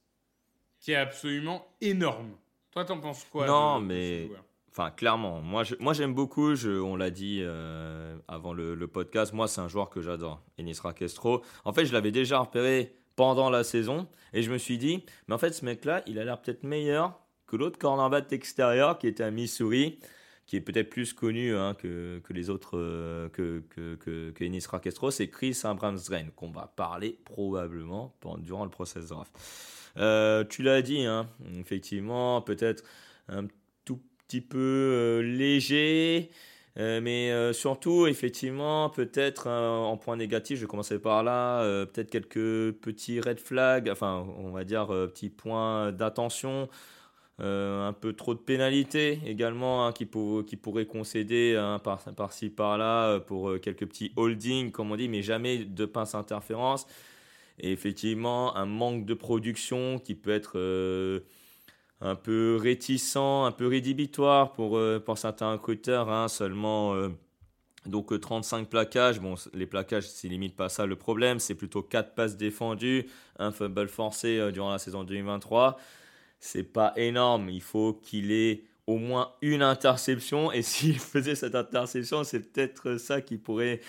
qui 0.79 0.93
est 0.93 0.97
absolument 0.97 1.67
énorme. 1.81 2.37
Toi, 2.71 2.85
t'en 2.85 3.01
penses 3.01 3.25
quoi 3.25 3.47
Non, 3.47 3.81
de- 3.81 3.87
mais- 3.87 4.31
Enfin, 4.73 4.93
clairement, 4.93 5.41
moi, 5.43 5.65
je- 5.65 5.75
moi 5.81 5.93
j'aime 5.95 6.15
beaucoup, 6.15 6.55
je, 6.55 6.71
on 6.71 6.95
l'a 6.95 7.11
dit 7.11 7.41
euh, 7.43 8.17
avant 8.29 8.53
le, 8.53 8.77
le 8.77 8.87
podcast, 8.87 9.33
moi 9.33 9.49
c'est 9.49 9.61
un 9.61 9.67
joueur 9.67 9.91
que 9.91 10.01
j'adore, 10.01 10.45
Enis 10.59 10.79
Rackestro. 10.81 11.43
En 11.65 11.73
fait, 11.73 11.87
je 11.87 11.93
l'avais 11.93 12.13
déjà 12.13 12.39
repéré 12.39 12.95
pendant 13.21 13.51
la 13.51 13.65
saison. 13.65 14.07
Et 14.33 14.43
je 14.43 14.51
me 14.51 14.57
suis 14.57 14.79
dit, 14.79 15.05
mais 15.29 15.35
en 15.35 15.39
fait, 15.39 15.53
ce 15.53 15.63
mec-là, 15.63 16.03
il 16.07 16.19
a 16.19 16.25
l'air 16.25 16.41
peut-être 16.41 16.63
meilleur 16.63 17.21
que 17.47 17.55
l'autre 17.55 17.79
cornerback 17.79 18.33
extérieur 18.33 18.99
qui 18.99 19.09
était 19.09 19.23
à 19.23 19.31
Missouri, 19.31 19.99
qui 20.47 20.57
est 20.57 20.63
peut-être 20.63 20.89
plus 20.89 21.13
connu 21.13 21.55
hein, 21.55 21.75
que, 21.75 22.23
que, 22.25 22.33
les 22.33 22.49
autres, 22.49 22.79
euh, 22.79 23.29
que, 23.29 23.63
que, 23.69 23.97
que, 23.97 24.31
que 24.31 24.43
Ennis 24.45 24.65
Rakestro, 24.67 25.11
c'est 25.11 25.29
Chris 25.29 25.59
Abrams-Drain, 25.65 26.31
qu'on 26.35 26.51
va 26.51 26.73
parler 26.75 27.19
probablement 27.27 28.17
pendant, 28.21 28.39
durant 28.39 28.65
le 28.65 28.71
process 28.71 29.09
draft. 29.09 29.31
Euh, 29.99 30.43
tu 30.45 30.63
l'as 30.63 30.81
dit, 30.81 31.05
hein, 31.05 31.29
effectivement, 31.59 32.41
peut-être 32.41 32.85
un 33.29 33.49
tout 33.85 34.01
petit 34.27 34.41
peu 34.41 34.59
euh, 34.59 35.21
léger. 35.21 36.31
Euh, 36.79 37.01
mais 37.01 37.31
euh, 37.33 37.53
surtout, 37.53 38.07
effectivement, 38.07 38.91
peut-être 38.91 39.49
en 39.49 39.97
point 39.97 40.17
négatif, 40.17 40.57
je 40.57 40.63
vais 40.63 40.69
commencer 40.69 40.99
par 40.99 41.23
là, 41.25 41.63
euh, 41.63 41.85
peut-être 41.85 42.11
quelques 42.11 42.73
petits 42.79 43.21
red 43.21 43.41
flags, 43.41 43.89
enfin, 43.91 44.27
on 44.39 44.51
va 44.51 44.65
dire 44.65 44.87
petits 44.89 45.31
points 45.31 45.93
d'attention, 45.93 46.69
un 47.39 47.95
peu 47.99 48.13
trop 48.13 48.35
de 48.35 48.39
pénalités 48.39 49.19
également 49.25 49.87
hein, 49.87 49.93
qui, 49.93 50.05
pour, 50.05 50.45
qui 50.45 50.57
pourraient 50.57 50.87
concéder 50.87 51.57
hein, 51.59 51.79
par, 51.79 52.05
par-ci 52.15 52.51
par-là 52.51 53.19
pour 53.21 53.59
quelques 53.61 53.87
petits 53.87 54.13
holdings, 54.17 54.71
comme 54.71 54.93
on 54.93 54.97
dit, 54.97 55.09
mais 55.09 55.23
jamais 55.23 55.59
de 55.65 55.87
pince 55.87 56.15
interférence. 56.15 56.87
Et 57.59 57.73
effectivement, 57.73 58.57
un 58.57 58.67
manque 58.67 59.07
de 59.07 59.15
production 59.15 59.99
qui 59.99 60.15
peut 60.15 60.31
être 60.31 61.23
un 62.01 62.15
peu 62.15 62.59
réticent, 62.61 63.17
un 63.17 63.53
peu 63.53 63.67
rédhibitoire 63.67 64.53
pour, 64.53 64.79
euh, 64.79 65.03
certains 65.17 65.53
recruteurs. 65.53 66.09
Hein, 66.11 66.29
seulement 66.29 66.95
euh, 66.95 67.09
donc 67.87 68.19
35 68.19 68.63
euh, 68.63 68.65
plaquages. 68.65 69.21
Bon, 69.21 69.35
les 69.55 69.67
plaquages, 69.67 70.09
c'est 70.09 70.29
limite 70.29 70.57
pas 70.57 70.69
ça 70.69 70.87
le 70.87 70.97
problème. 70.97 71.39
C'est 71.41 71.55
plutôt 71.55 71.83
4 71.83 72.15
passes 72.15 72.37
défendues, 72.37 73.07
un 73.39 73.53
fumble 73.53 73.89
forcé 73.89 74.51
durant 74.53 74.71
la 74.71 74.79
saison 74.79 75.05
2023. 75.05 75.79
C'est 76.39 76.65
pas 76.65 76.95
énorme. 76.97 77.51
Il 77.51 77.63
faut 77.63 77.95
qu'il 77.95 78.33
ait 78.33 78.65
au 78.87 78.97
moins 78.97 79.33
une 79.43 79.63
interception. 79.63 80.53
Et 80.53 80.63
s'il 80.63 80.99
faisait 80.99 81.35
cette 81.35 81.55
interception, 81.55 82.25
c'est 82.25 82.41
peut-être 82.41 82.97
ça 82.97 83.21
qui 83.21 83.37
pourrait 83.37 83.81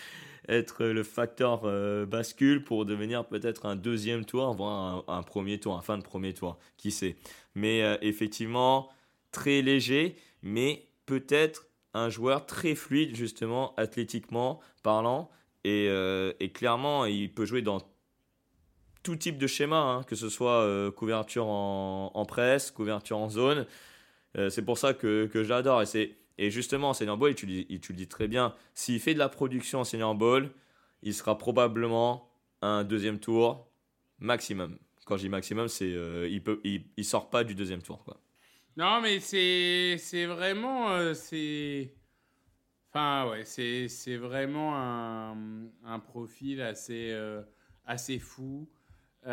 être 0.51 0.83
le 0.85 1.03
facteur 1.03 1.61
bascule 2.05 2.63
pour 2.63 2.85
devenir 2.85 3.25
peut-être 3.25 3.65
un 3.65 3.75
deuxième 3.75 4.25
tour, 4.25 4.53
voire 4.53 5.03
un, 5.07 5.23
premier 5.23 5.59
tour, 5.59 5.75
un 5.77 5.81
fin 5.81 5.97
de 5.97 6.03
premier 6.03 6.33
tour. 6.33 6.57
Qui 6.77 6.91
sait? 6.91 7.15
Mais 7.55 7.83
euh, 7.83 7.97
effectivement 8.01 8.89
très 9.31 9.61
léger, 9.61 10.15
mais 10.41 10.87
peut-être 11.05 11.67
un 11.93 12.09
joueur 12.09 12.45
très 12.45 12.75
fluide 12.75 13.15
justement 13.15 13.73
athlétiquement 13.75 14.59
parlant 14.83 15.29
et, 15.63 15.87
euh, 15.89 16.33
clairement 16.53 17.05
il 17.05 17.33
peut 17.33 17.45
jouer 17.45 17.61
dans 17.61 17.81
tout 19.03 19.15
type 19.15 19.37
de 19.37 19.47
schéma, 19.47 19.77
hein, 19.77 20.03
que 20.03 20.15
ce 20.15 20.29
soit 20.29 20.61
euh, 20.61 20.91
couverture 20.91 21.47
en, 21.47 22.25
presse, 22.27 22.71
couverture 22.71 23.17
en 23.17 23.29
zone. 23.29 23.65
c'est 24.49 24.63
pour 24.63 24.77
ça 24.77 24.93
que, 24.93 25.25
que 25.25 25.43
je 25.43 25.49
l'adore. 25.49 25.81
Et, 25.81 25.85
c'est, 25.85 26.15
et 26.37 26.49
justement, 26.49 26.89
en 26.89 26.93
senior 26.93 27.17
ball, 27.17 27.35
tu, 27.35 27.45
tu 27.79 27.91
le 27.91 27.97
dis 27.97 28.07
très 28.07 28.27
bien, 28.27 28.55
s'il 28.73 28.99
fait 28.99 29.13
de 29.13 29.19
la 29.19 29.29
production 29.29 29.81
en 29.81 29.83
senior 29.83 30.15
ball, 30.15 30.51
il 31.03 31.13
sera 31.13 31.37
probablement 31.37 32.29
un 32.61 32.83
deuxième 32.83 33.19
tour 33.19 33.67
maximum. 34.19 34.77
Quand 35.05 35.17
je 35.17 35.23
dis 35.23 35.29
maximum, 35.29 35.67
c'est 35.67 35.91
euh, 35.93 36.27
il 36.29 36.43
peut 36.43 36.61
il, 36.63 37.05
sort 37.05 37.29
pas 37.29 37.43
du 37.43 37.55
deuxième 37.55 37.81
tour 37.81 38.03
quoi. 38.03 38.21
Non 38.77 39.01
mais 39.01 39.19
c'est 39.19 39.97
c'est 39.97 40.25
vraiment 40.25 40.91
euh, 40.91 41.13
c'est 41.13 41.93
enfin 42.89 43.29
ouais 43.29 43.43
c'est 43.43 43.87
c'est 43.87 44.17
vraiment 44.17 44.77
un, 44.77 45.35
un 45.83 45.99
profil 45.99 46.61
assez 46.61 47.09
euh, 47.11 47.41
assez 47.85 48.19
fou 48.19 48.69
et, 49.25 49.29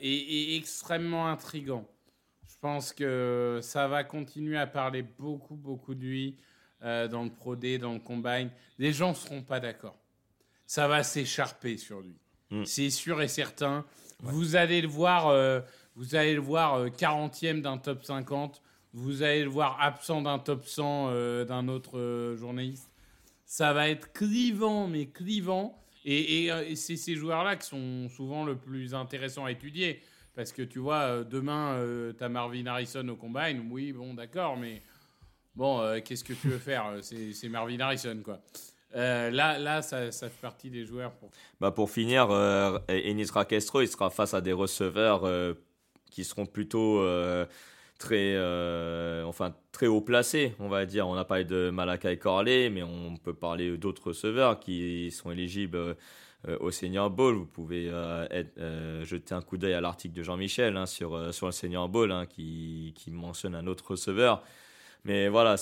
et, 0.00 0.56
extrêmement 0.56 1.28
intrigant. 1.28 1.88
Je 2.62 2.68
pense 2.68 2.92
que 2.92 3.58
ça 3.60 3.88
va 3.88 4.04
continuer 4.04 4.56
à 4.56 4.68
parler 4.68 5.02
beaucoup 5.02 5.56
beaucoup 5.56 5.96
de 5.96 6.04
lui 6.04 6.36
dans 6.80 7.24
le 7.24 7.30
Pro 7.30 7.56
D, 7.56 7.78
dans 7.78 7.92
le 7.92 7.98
Combine. 7.98 8.50
Les 8.78 8.92
gens 8.92 9.14
seront 9.14 9.42
pas 9.42 9.58
d'accord. 9.58 9.98
Ça 10.64 10.86
va 10.86 11.02
s'écharper 11.02 11.76
sur 11.76 12.00
lui. 12.00 12.14
Mm. 12.52 12.64
C'est 12.64 12.90
sûr 12.90 13.20
et 13.20 13.26
certain. 13.26 13.84
Vous 14.20 14.54
allez 14.54 14.80
le 14.80 14.86
voir, 14.88 15.28
euh, 15.28 15.60
vous 15.96 16.14
allez 16.14 16.34
le 16.34 16.40
voir 16.40 16.86
40e 16.86 17.58
euh, 17.58 17.60
d'un 17.60 17.78
top 17.78 18.04
50. 18.04 18.62
Vous 18.92 19.22
allez 19.22 19.42
le 19.42 19.50
voir 19.50 19.78
absent 19.80 20.22
d'un 20.22 20.38
top 20.38 20.64
100 20.64 21.08
euh, 21.08 21.44
d'un 21.44 21.66
autre 21.66 22.36
journaliste. 22.38 22.88
Ça 23.44 23.72
va 23.72 23.88
être 23.88 24.12
clivant, 24.12 24.86
mais 24.86 25.06
clivant. 25.06 25.78
Et, 26.04 26.50
c'est 26.74 26.96
ces 26.96 27.16
joueurs-là 27.16 27.56
qui 27.56 27.66
sont 27.66 28.08
souvent 28.08 28.44
le 28.44 28.56
plus 28.56 28.94
intéressants 28.94 29.44
à 29.44 29.50
étudier. 29.50 30.00
Parce 30.34 30.52
que 30.52 30.62
tu 30.62 30.78
vois, 30.78 31.24
demain, 31.24 31.78
tu 32.16 32.24
as 32.24 32.28
Marvin 32.28 32.66
Harrison 32.66 33.06
au 33.08 33.16
combine. 33.16 33.68
Oui, 33.70 33.92
bon, 33.92 34.14
d'accord, 34.14 34.56
mais 34.56 34.82
bon, 35.54 36.00
qu'est-ce 36.02 36.24
que 36.24 36.32
tu 36.32 36.48
veux 36.48 36.58
faire 36.58 36.94
C'est 37.02 37.48
Marvin 37.48 37.80
Harrison, 37.80 38.18
quoi. 38.24 38.40
Euh, 38.94 39.30
là, 39.30 39.58
là 39.58 39.82
ça, 39.82 40.10
fait 40.10 40.30
partie 40.40 40.70
des 40.70 40.84
joueurs. 40.84 41.12
Pour, 41.12 41.30
bah 41.60 41.70
pour 41.70 41.90
finir, 41.90 42.30
euh, 42.30 42.78
Enis 42.88 43.28
Rakestro, 43.32 43.80
il 43.80 43.88
sera 43.88 44.10
face 44.10 44.34
à 44.34 44.40
des 44.40 44.52
receveurs 44.52 45.24
euh, 45.24 45.54
qui 46.10 46.24
seront 46.24 46.46
plutôt 46.46 47.00
euh, 47.00 47.46
très, 47.98 48.36
enfin, 49.24 49.54
très 49.72 49.86
haut 49.86 50.02
placés, 50.02 50.54
on 50.58 50.68
va 50.68 50.84
dire. 50.84 51.08
On 51.08 51.14
a 51.14 51.24
parlé 51.24 51.44
de 51.44 51.70
Malakai 51.70 52.18
Corley, 52.18 52.68
mais 52.68 52.82
on 52.82 53.16
peut 53.16 53.34
parler 53.34 53.76
d'autres 53.78 54.08
receveurs 54.08 54.60
qui 54.60 55.10
sont 55.10 55.30
éligibles 55.30 55.96
au 56.60 56.70
Senior 56.70 57.10
Bowl. 57.10 57.34
Vous 57.34 57.46
pouvez 57.46 57.86
être, 58.30 58.58
jeter 59.04 59.34
un 59.34 59.42
coup 59.42 59.56
d'œil 59.56 59.74
à 59.74 59.80
l'article 59.80 60.14
de 60.14 60.22
Jean-Michel 60.22 60.76
hein, 60.76 60.86
sur, 60.86 61.32
sur 61.32 61.46
le 61.46 61.52
Senior 61.52 61.88
Bowl 61.88 62.10
hein, 62.10 62.26
qui, 62.26 62.92
qui 62.96 63.10
mentionne 63.10 63.54
un 63.54 63.66
autre 63.66 63.92
receveur. 63.92 64.42
Mais 65.04 65.28
voilà, 65.28 65.56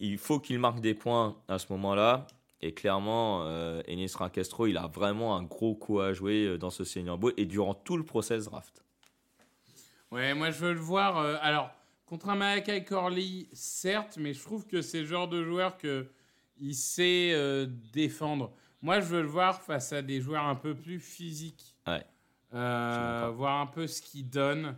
il 0.00 0.18
faut 0.18 0.38
qu'il 0.38 0.58
marque 0.58 0.80
des 0.80 0.94
points 0.94 1.36
à 1.48 1.58
ce 1.58 1.66
moment-là. 1.72 2.26
Et 2.62 2.72
clairement, 2.72 3.42
euh, 3.44 3.82
Enis 3.88 4.12
Rancastro, 4.14 4.66
il 4.68 4.76
a 4.76 4.86
vraiment 4.86 5.36
un 5.36 5.42
gros 5.42 5.74
coup 5.74 5.98
à 6.00 6.12
jouer 6.12 6.44
euh, 6.46 6.58
dans 6.58 6.70
ce 6.70 6.84
Senior 6.84 7.18
Bowl 7.18 7.34
et 7.36 7.44
durant 7.44 7.74
tout 7.74 7.96
le 7.96 8.04
process 8.04 8.44
draft. 8.44 8.84
Ouais, 10.12 10.32
moi 10.34 10.50
je 10.50 10.58
veux 10.58 10.72
le 10.72 10.78
voir. 10.78 11.18
Euh, 11.18 11.36
alors, 11.40 11.70
contre 12.06 12.28
un 12.28 12.36
Malakai 12.36 12.84
Corley, 12.84 13.48
certes, 13.52 14.16
mais 14.16 14.32
je 14.32 14.40
trouve 14.40 14.66
que 14.66 14.80
c'est 14.80 15.00
le 15.00 15.06
genre 15.06 15.26
de 15.26 15.42
joueur 15.42 15.76
que 15.76 16.06
il 16.60 16.76
sait 16.76 17.32
euh, 17.32 17.66
défendre. 17.92 18.52
Moi, 18.82 19.00
je 19.00 19.06
veux 19.06 19.22
le 19.22 19.28
voir 19.28 19.62
face 19.62 19.92
à 19.92 20.02
des 20.02 20.20
joueurs 20.20 20.44
un 20.44 20.56
peu 20.56 20.74
plus 20.74 20.98
physiques. 20.98 21.74
Ouais. 21.86 22.04
voir 22.50 23.60
un 23.60 23.66
peu 23.66 23.86
ce 23.86 24.02
qu'il 24.02 24.28
donne. 24.28 24.76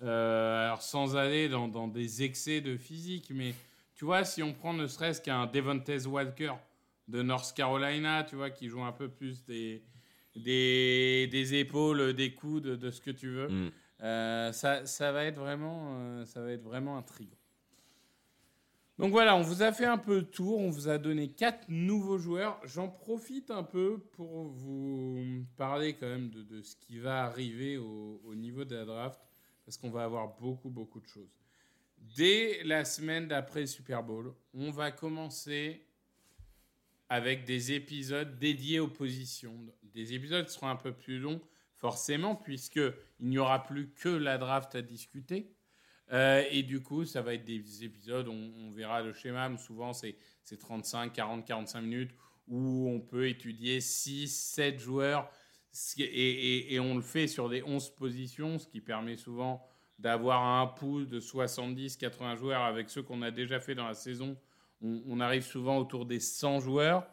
alors, 0.00 0.82
sans 0.82 1.16
aller 1.16 1.48
dans, 1.48 1.68
dans, 1.68 1.88
des 1.88 2.22
excès 2.22 2.60
de 2.60 2.76
physique, 2.76 3.30
mais 3.34 3.54
tu 3.94 4.04
vois, 4.04 4.24
si 4.24 4.42
on 4.42 4.52
prend 4.52 4.72
ne 4.72 4.86
serait-ce 4.86 5.20
qu'un 5.20 5.46
Devontae 5.46 6.06
Walker 6.06 6.54
de 7.08 7.22
North 7.22 7.54
Carolina, 7.54 8.24
tu 8.24 8.36
vois, 8.36 8.50
qui 8.50 8.68
joue 8.68 8.82
un 8.82 8.92
peu 8.92 9.08
plus 9.08 9.44
des, 9.44 9.82
des, 10.36 11.28
des 11.30 11.54
épaules, 11.54 12.14
des 12.14 12.32
coudes, 12.32 12.78
de 12.78 12.90
ce 12.90 13.00
que 13.00 13.10
tu 13.10 13.28
veux. 13.28 13.48
Mm. 13.48 13.70
Euh, 14.02 14.52
ça, 14.52 14.84
ça, 14.86 15.12
va 15.12 15.24
être 15.24 15.38
vraiment, 15.38 15.94
euh, 15.96 16.24
ça 16.24 16.40
va 16.40 16.50
être 16.52 16.64
vraiment 16.64 16.96
intriguant. 16.96 17.36
Donc 18.98 19.10
voilà, 19.10 19.34
on 19.36 19.42
vous 19.42 19.62
a 19.62 19.72
fait 19.72 19.86
un 19.86 19.98
peu 19.98 20.16
le 20.16 20.30
tour, 20.30 20.58
on 20.58 20.70
vous 20.70 20.88
a 20.88 20.98
donné 20.98 21.28
quatre 21.32 21.68
nouveaux 21.68 22.18
joueurs. 22.18 22.60
J'en 22.64 22.88
profite 22.88 23.50
un 23.50 23.62
peu 23.62 23.98
pour 24.12 24.48
vous 24.48 25.44
parler 25.56 25.94
quand 25.94 26.08
même 26.08 26.30
de, 26.30 26.62
ce 26.62 26.76
qui 26.76 26.98
va 26.98 27.24
arriver 27.24 27.78
au, 27.78 28.20
au, 28.24 28.34
niveau 28.34 28.64
de 28.64 28.76
la 28.76 28.84
draft, 28.84 29.20
parce 29.64 29.78
qu'on 29.78 29.90
va 29.90 30.04
avoir 30.04 30.36
beaucoup, 30.36 30.68
beaucoup 30.68 31.00
de 31.00 31.06
choses. 31.06 31.34
Dès 32.16 32.62
la 32.64 32.84
semaine 32.84 33.28
d'après 33.28 33.60
le 33.60 33.66
Super 33.66 34.02
Bowl, 34.02 34.34
on 34.52 34.70
va 34.70 34.90
commencer 34.90 35.86
avec 37.08 37.44
des 37.44 37.72
épisodes 37.72 38.38
dédiés 38.38 38.80
aux 38.80 38.88
positions. 38.88 39.54
Des 39.82 40.14
épisodes 40.14 40.48
seront 40.48 40.68
un 40.68 40.76
peu 40.76 40.92
plus 40.92 41.18
longs, 41.18 41.40
forcément, 41.76 42.34
puisqu'il 42.34 42.94
n'y 43.20 43.38
aura 43.38 43.62
plus 43.62 43.90
que 43.90 44.08
la 44.08 44.38
draft 44.38 44.74
à 44.74 44.82
discuter. 44.82 45.54
Euh, 46.12 46.44
et 46.50 46.62
du 46.62 46.82
coup, 46.82 47.04
ça 47.04 47.22
va 47.22 47.34
être 47.34 47.44
des 47.44 47.84
épisodes, 47.84 48.28
on, 48.28 48.52
on 48.58 48.70
verra 48.70 49.02
le 49.02 49.12
schéma, 49.12 49.50
souvent 49.56 49.92
c'est 49.92 50.16
35, 50.58 51.12
40, 51.12 51.46
45 51.46 51.80
minutes, 51.80 52.10
où 52.48 52.88
on 52.90 53.00
peut 53.00 53.28
étudier 53.28 53.80
6, 53.80 54.28
7 54.28 54.78
joueurs, 54.78 55.30
et, 55.98 56.78
on 56.80 56.96
le 56.96 57.00
fait 57.00 57.26
sur 57.26 57.48
des 57.48 57.62
11 57.62 57.94
positions, 57.94 58.58
ce 58.58 58.68
qui 58.68 58.82
permet 58.82 59.16
souvent 59.16 59.66
d'avoir 59.98 60.42
un 60.42 60.66
pool 60.66 61.08
de 61.08 61.18
70, 61.18 61.96
80 61.96 62.36
joueurs 62.36 62.62
avec 62.62 62.90
ceux 62.90 63.02
qu'on 63.02 63.22
a 63.22 63.30
déjà 63.30 63.58
fait 63.58 63.74
dans 63.74 63.86
la 63.86 63.94
saison 63.94 64.36
on, 64.82 65.20
arrive 65.20 65.44
souvent 65.44 65.78
autour 65.78 66.06
des 66.06 66.20
100 66.20 66.60
joueurs. 66.60 67.06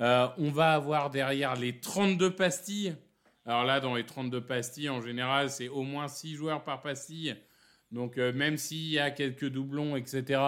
Euh, 0.00 0.28
on 0.38 0.50
va 0.50 0.72
avoir 0.72 1.10
derrière 1.10 1.54
les 1.56 1.78
32 1.78 2.34
pastilles. 2.34 2.96
Alors 3.44 3.64
là, 3.64 3.80
dans 3.80 3.94
les 3.94 4.06
32 4.06 4.40
pastilles, 4.40 4.88
en 4.88 5.00
général, 5.00 5.50
c'est 5.50 5.68
au 5.68 5.82
moins 5.82 6.08
6 6.08 6.34
joueurs 6.34 6.64
par 6.64 6.80
pastille. 6.80 7.36
Donc 7.92 8.18
euh, 8.18 8.32
même 8.32 8.56
s'il 8.56 8.88
y 8.88 8.98
a 8.98 9.10
quelques 9.10 9.48
doublons, 9.48 9.96
etc., 9.96 10.40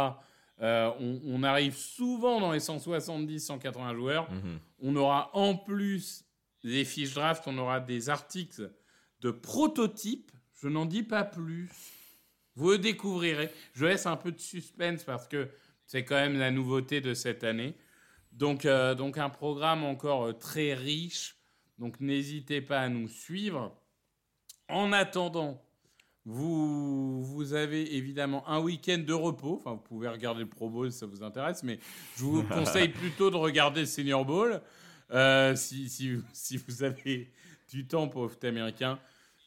euh, 0.61 0.91
on, 1.01 1.43
arrive 1.43 1.75
souvent 1.77 2.41
dans 2.41 2.53
les 2.53 2.61
170-180 2.61 3.95
joueurs. 3.95 4.31
Mhm. 4.31 4.59
On 4.81 4.97
aura 4.97 5.31
en 5.37 5.57
plus 5.57 6.25
des 6.63 6.85
fiches 6.85 7.15
draft, 7.15 7.45
on 7.47 7.59
aura 7.59 7.81
des 7.81 8.09
articles 8.09 8.73
de 9.21 9.31
prototype. 9.31 10.31
Je 10.63 10.69
n'en 10.69 10.87
dis 10.87 11.03
pas 11.03 11.25
plus. 11.25 11.71
Vous 12.55 12.77
découvrirez. 12.77 13.51
Je 13.75 13.85
laisse 13.85 14.07
un 14.07 14.17
peu 14.17 14.31
de 14.31 14.39
suspense 14.39 15.03
parce 15.03 15.27
que 15.27 15.49
c'est 15.87 16.05
quand 16.05 16.15
même 16.15 16.39
la 16.39 16.53
nouveauté 16.53 17.01
de 17.01 17.15
cette 17.15 17.43
année. 17.43 17.77
Donc, 18.31 18.65
euh, 18.65 18.95
donc 18.95 19.19
un 19.19 19.31
programme 19.31 19.83
encore 19.83 20.39
très 20.39 20.73
riche. 20.73 21.37
Donc 21.79 22.01
n'hésitez 22.01 22.61
pas 22.61 22.81
à 22.81 22.89
nous 22.89 23.09
suivre. 23.09 23.77
En 24.69 24.93
attendant, 24.93 25.64
vous, 26.27 27.23
vous 27.23 27.53
avez 27.53 27.97
évidemment 27.97 28.49
un 28.49 28.61
week-end 28.61 28.99
de 28.99 29.13
repos. 29.13 29.61
Enfin, 29.61 29.73
vous 29.73 29.83
pouvez 29.83 30.09
regarder 30.09 30.41
le 30.41 30.49
Pro 30.49 30.71
Bowl 30.71 30.91
si 30.91 30.99
ça 30.99 31.07
vous 31.07 31.23
intéresse, 31.23 31.63
mais 31.63 31.79
je 32.17 32.25
vous 32.25 32.43
conseille 32.49 32.89
plutôt 32.89 33.31
de 33.31 33.37
regarder 33.37 33.81
le 33.81 33.87
Senior 33.87 34.25
Bowl 34.25 34.61
euh, 35.11 35.55
si, 35.55 35.89
si, 35.89 36.19
si 36.33 36.57
vous 36.57 36.83
avez 36.83 37.31
du 37.71 37.87
temps 37.87 38.09
pour 38.09 38.23
le 38.23 38.29
foot 38.29 38.45
américain. 38.45 38.99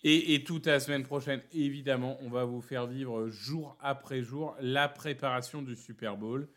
Et, 0.03 0.35
et 0.35 0.43
toute 0.43 0.67
la 0.67 0.79
semaine 0.79 1.03
prochaine, 1.03 1.41
évidemment, 1.51 2.17
on 2.21 2.29
va 2.29 2.45
vous 2.45 2.61
faire 2.61 2.85
vivre 2.85 3.27
jour 3.27 3.75
après 3.81 4.21
jour 4.21 4.55
la 4.61 4.87
préparation 4.87 5.63
du 5.63 5.75
Super 5.75 6.15
Bowl. 6.15 6.47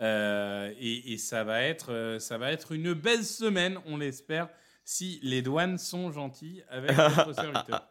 Euh, 0.00 0.72
et, 0.80 1.12
et 1.12 1.18
ça, 1.18 1.44
va 1.44 1.62
être, 1.62 1.92
euh, 1.92 2.18
ça 2.18 2.38
va 2.38 2.50
être 2.50 2.72
une 2.72 2.94
belle 2.94 3.24
semaine, 3.24 3.78
on 3.86 3.98
l'espère, 3.98 4.48
si 4.84 5.20
les 5.22 5.42
douanes 5.42 5.78
sont 5.78 6.10
gentilles 6.10 6.64
avec 6.68 6.96
notre 6.96 7.34
serviteur. 7.34 7.86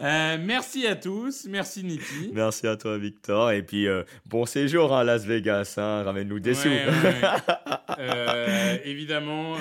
Euh, 0.00 0.36
merci 0.38 0.86
à 0.86 0.94
tous, 0.94 1.46
merci 1.48 1.82
Niki. 1.82 2.30
Merci 2.34 2.66
à 2.66 2.76
toi, 2.76 2.98
Victor. 2.98 3.50
Et 3.52 3.62
puis, 3.62 3.86
euh, 3.86 4.02
bon 4.26 4.44
séjour 4.44 4.94
à 4.94 5.04
Las 5.04 5.24
Vegas. 5.24 5.74
Hein. 5.78 6.02
Ramène-nous 6.02 6.38
des 6.38 6.50
Ouais, 6.50 6.54
sous. 6.54 6.68
ouais, 6.68 6.84
ouais. 6.86 7.20
Euh, 7.98 8.76
évidemment, 8.84 9.54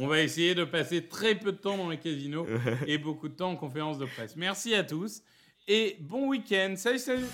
on 0.00 0.08
va 0.08 0.20
essayer 0.22 0.56
de 0.56 0.64
passer 0.64 1.02
très 1.06 1.36
peu 1.36 1.52
de 1.52 1.56
temps 1.56 1.76
dans 1.76 1.88
les 1.88 1.98
casinos 1.98 2.48
et 2.88 2.98
beaucoup 2.98 3.28
de 3.28 3.34
temps 3.34 3.50
en 3.50 3.56
conférence 3.56 3.96
de 3.96 4.06
presse. 4.06 4.34
Merci 4.34 4.74
à 4.74 4.82
tous 4.82 5.22
et 5.68 5.96
bon 6.00 6.26
week-end. 6.30 6.74
Salut, 6.76 6.98
salut 6.98 7.26